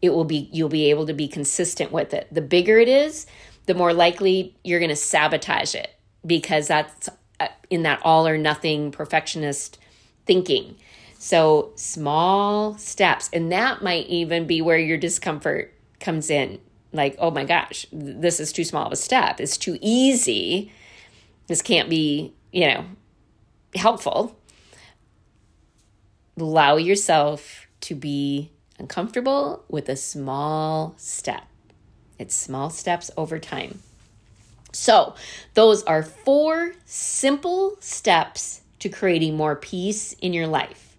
it 0.00 0.10
will 0.10 0.24
be 0.24 0.48
you'll 0.52 0.68
be 0.68 0.90
able 0.90 1.06
to 1.06 1.12
be 1.12 1.28
consistent 1.28 1.90
with 1.90 2.14
it. 2.14 2.28
The 2.30 2.40
bigger 2.40 2.78
it 2.78 2.88
is, 2.88 3.26
the 3.68 3.74
more 3.74 3.92
likely 3.92 4.56
you're 4.64 4.80
going 4.80 4.88
to 4.88 4.96
sabotage 4.96 5.74
it 5.74 5.94
because 6.24 6.68
that's 6.68 7.10
uh, 7.38 7.48
in 7.68 7.82
that 7.82 8.00
all 8.02 8.26
or 8.26 8.38
nothing 8.38 8.90
perfectionist 8.90 9.78
thinking. 10.24 10.74
So, 11.18 11.72
small 11.74 12.78
steps, 12.78 13.28
and 13.32 13.52
that 13.52 13.82
might 13.82 14.06
even 14.06 14.46
be 14.46 14.62
where 14.62 14.78
your 14.78 14.96
discomfort 14.96 15.74
comes 16.00 16.30
in. 16.30 16.60
Like, 16.92 17.16
oh 17.18 17.30
my 17.30 17.44
gosh, 17.44 17.86
this 17.92 18.40
is 18.40 18.52
too 18.52 18.64
small 18.64 18.86
of 18.86 18.92
a 18.92 18.96
step. 18.96 19.40
It's 19.40 19.58
too 19.58 19.78
easy. 19.82 20.72
This 21.48 21.60
can't 21.60 21.90
be, 21.90 22.32
you 22.52 22.68
know, 22.68 22.84
helpful 23.74 24.38
allow 26.38 26.76
yourself 26.76 27.66
to 27.80 27.96
be 27.96 28.52
uncomfortable 28.78 29.64
with 29.68 29.88
a 29.88 29.96
small 29.96 30.94
step. 30.96 31.47
It's 32.18 32.34
small 32.34 32.70
steps 32.70 33.10
over 33.16 33.38
time. 33.38 33.80
So, 34.72 35.14
those 35.54 35.82
are 35.84 36.02
four 36.02 36.74
simple 36.84 37.76
steps 37.80 38.60
to 38.80 38.88
creating 38.88 39.36
more 39.36 39.56
peace 39.56 40.12
in 40.14 40.32
your 40.32 40.46
life. 40.46 40.96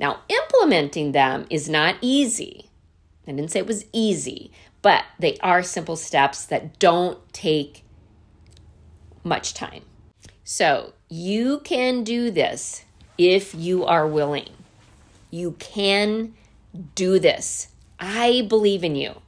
Now, 0.00 0.20
implementing 0.28 1.12
them 1.12 1.46
is 1.48 1.68
not 1.68 1.96
easy. 2.00 2.68
I 3.26 3.32
didn't 3.32 3.50
say 3.50 3.60
it 3.60 3.66
was 3.66 3.86
easy, 3.92 4.50
but 4.82 5.04
they 5.18 5.38
are 5.38 5.62
simple 5.62 5.96
steps 5.96 6.44
that 6.46 6.78
don't 6.78 7.18
take 7.32 7.84
much 9.22 9.54
time. 9.54 9.82
So, 10.42 10.92
you 11.08 11.60
can 11.60 12.04
do 12.04 12.30
this 12.30 12.84
if 13.16 13.54
you 13.54 13.84
are 13.84 14.06
willing. 14.06 14.50
You 15.30 15.52
can 15.52 16.34
do 16.94 17.18
this. 17.18 17.68
I 17.98 18.44
believe 18.48 18.84
in 18.84 18.96
you. 18.96 19.22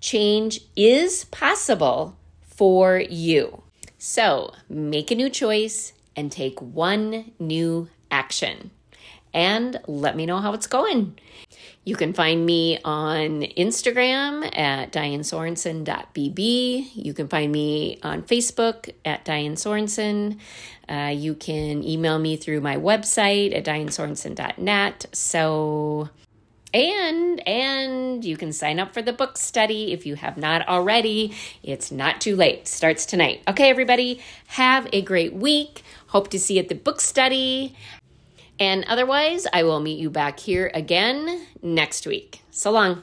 Change 0.00 0.60
is 0.76 1.24
possible 1.26 2.16
for 2.42 2.98
you. 2.98 3.62
So 3.98 4.52
make 4.68 5.10
a 5.10 5.14
new 5.14 5.28
choice 5.30 5.92
and 6.16 6.32
take 6.32 6.60
one 6.60 7.32
new 7.38 7.88
action. 8.10 8.70
And 9.32 9.80
let 9.86 10.16
me 10.16 10.26
know 10.26 10.38
how 10.38 10.54
it's 10.54 10.66
going. 10.66 11.16
You 11.84 11.96
can 11.96 12.12
find 12.12 12.44
me 12.44 12.78
on 12.84 13.42
Instagram 13.42 14.44
at 14.56 14.92
dianesorensen.bb. 14.92 16.90
You 16.94 17.14
can 17.14 17.28
find 17.28 17.52
me 17.52 17.98
on 18.02 18.22
Facebook 18.22 18.90
at 19.04 19.24
Diane 19.24 19.54
Sorensen. 19.54 20.38
Uh, 20.88 21.12
you 21.14 21.34
can 21.34 21.84
email 21.84 22.18
me 22.18 22.36
through 22.36 22.60
my 22.60 22.76
website 22.76 23.56
at 23.56 23.64
dianesorensen.net. 23.64 25.06
So, 25.12 26.10
and 26.72 27.46
and 27.46 28.24
you 28.24 28.36
can 28.36 28.52
sign 28.52 28.78
up 28.78 28.94
for 28.94 29.02
the 29.02 29.12
book 29.12 29.36
study 29.36 29.92
if 29.92 30.06
you 30.06 30.14
have 30.16 30.36
not 30.36 30.66
already. 30.68 31.34
It's 31.62 31.90
not 31.90 32.20
too 32.20 32.36
late. 32.36 32.68
Starts 32.68 33.06
tonight. 33.06 33.42
Okay, 33.48 33.70
everybody, 33.70 34.20
have 34.48 34.88
a 34.92 35.02
great 35.02 35.34
week. 35.34 35.82
Hope 36.08 36.28
to 36.30 36.38
see 36.38 36.54
you 36.54 36.60
at 36.60 36.68
the 36.68 36.74
book 36.74 37.00
study. 37.00 37.76
And 38.58 38.84
otherwise, 38.84 39.46
I 39.52 39.62
will 39.62 39.80
meet 39.80 39.98
you 39.98 40.10
back 40.10 40.38
here 40.38 40.70
again 40.74 41.46
next 41.62 42.06
week. 42.06 42.42
So 42.50 42.70
long. 42.70 43.02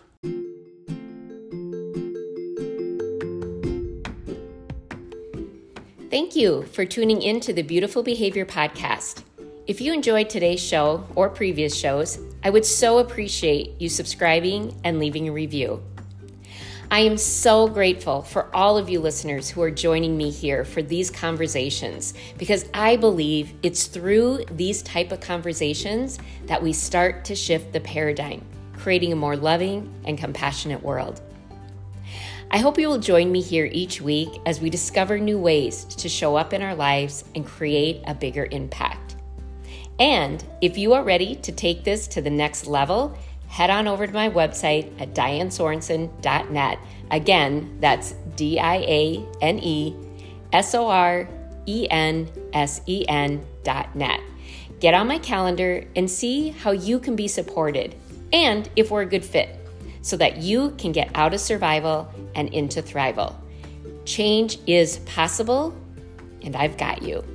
Thank 6.10 6.36
you 6.36 6.63
for 6.63 6.86
tuning 6.86 7.21
in 7.21 7.41
to 7.41 7.53
the 7.53 7.63
Beautiful 7.63 8.01
Behavior 8.01 8.45
Podcast. 8.45 9.23
If 9.67 9.82
you 9.82 9.91
enjoyed 9.91 10.30
today's 10.30 10.62
show 10.62 11.06
or 11.13 11.27
previous 11.27 11.75
shows, 11.75 12.19
I 12.41 12.49
would 12.49 12.65
so 12.65 12.99
appreciate 12.99 13.82
you 13.82 13.89
subscribing 13.89 14.80
and 14.86 14.97
leaving 14.97 15.27
a 15.27 15.34
review. 15.34 15.84
I 16.89 17.01
am 17.01 17.17
so 17.17 17.67
grateful 17.67 18.21
for 18.21 18.47
all 18.56 18.77
of 18.77 18.88
you 18.89 19.01
listeners 19.01 19.49
who 19.49 19.62
are 19.62 19.69
joining 19.69 20.15
me 20.15 20.30
here 20.30 20.63
for 20.63 20.82
these 20.82 21.12
conversations 21.12 22.13
because 22.38 22.63
I 22.73 22.95
believe 22.95 23.51
it's 23.62 23.88
through 23.88 24.45
these 24.51 24.82
type 24.84 25.12
of 25.12 25.19
conversations 25.19 26.17
that 26.45 26.63
we 26.63 26.71
start 26.71 27.25
to 27.25 27.36
shift 27.36 27.73
the 27.73 27.82
paradigm, 27.82 28.45
creating 28.77 29.12
a 29.12 29.17
more 29.17 29.36
loving 29.36 29.93
and 30.06 30.17
compassionate 30.17 30.82
world. 30.82 31.19
I 32.51 32.60
hope 32.60 32.80
you 32.80 32.88
will 32.88 32.99
join 32.99 33.34
me 33.34 33.41
here 33.41 33.67
each 33.69 33.99
week 33.99 34.30
as 34.45 34.62
we 34.62 34.69
discover 34.69 35.19
new 35.19 35.38
ways 35.38 35.84
to 35.84 36.08
show 36.08 36.38
up 36.38 36.53
in 36.53 36.62
our 36.62 36.73
lives 36.73 37.25
and 37.36 37.45
create 37.45 38.01
a 38.08 38.13
bigger 38.13 38.47
impact. 38.51 39.06
And 39.99 40.43
if 40.62 40.77
you 40.77 40.93
are 40.93 41.03
ready 41.03 41.36
to 41.38 41.51
take 41.51 41.83
this 41.83 42.07
to 42.10 42.21
the 42.21 42.29
next 42.29 42.67
level, 42.67 43.17
head 43.47 43.69
on 43.69 43.88
over 43.88 44.05
to 44.05 44.13
my 44.13 44.29
website 44.29 44.91
at 45.01 45.13
dianesorensen.net. 45.13 46.79
Again, 47.12 47.77
that's 47.79 48.13
D 48.36 48.60
I 48.60 48.75
A 48.75 49.25
N 49.41 49.60
E 49.60 49.95
S 50.53 50.75
O 50.75 50.88
R 50.88 51.27
E 51.65 51.88
N 51.89 52.29
S 52.53 52.81
E 52.86 53.05
N 53.07 53.45
dot 53.63 53.95
net. 53.95 54.19
Get 54.79 54.93
on 54.93 55.07
my 55.07 55.17
calendar 55.17 55.83
and 55.95 56.10
see 56.10 56.49
how 56.49 56.71
you 56.71 56.99
can 56.99 57.15
be 57.15 57.27
supported 57.27 57.95
and 58.31 58.69
if 58.75 58.91
we're 58.91 59.01
a 59.01 59.05
good 59.07 59.25
fit. 59.25 59.49
so 60.07 60.15
that 60.15 60.38
you 60.38 60.71
can 60.77 60.93
get 60.93 61.10
out 61.15 61.33
of 61.33 61.39
survival 61.41 62.10
and 62.33 62.47
into 62.53 62.81
thrival. 62.81 63.36
Change 64.05 64.57
is 64.65 64.99
possible, 64.99 65.75
and 66.41 66.55
I've 66.55 66.77
got 66.77 67.01
you. 67.01 67.25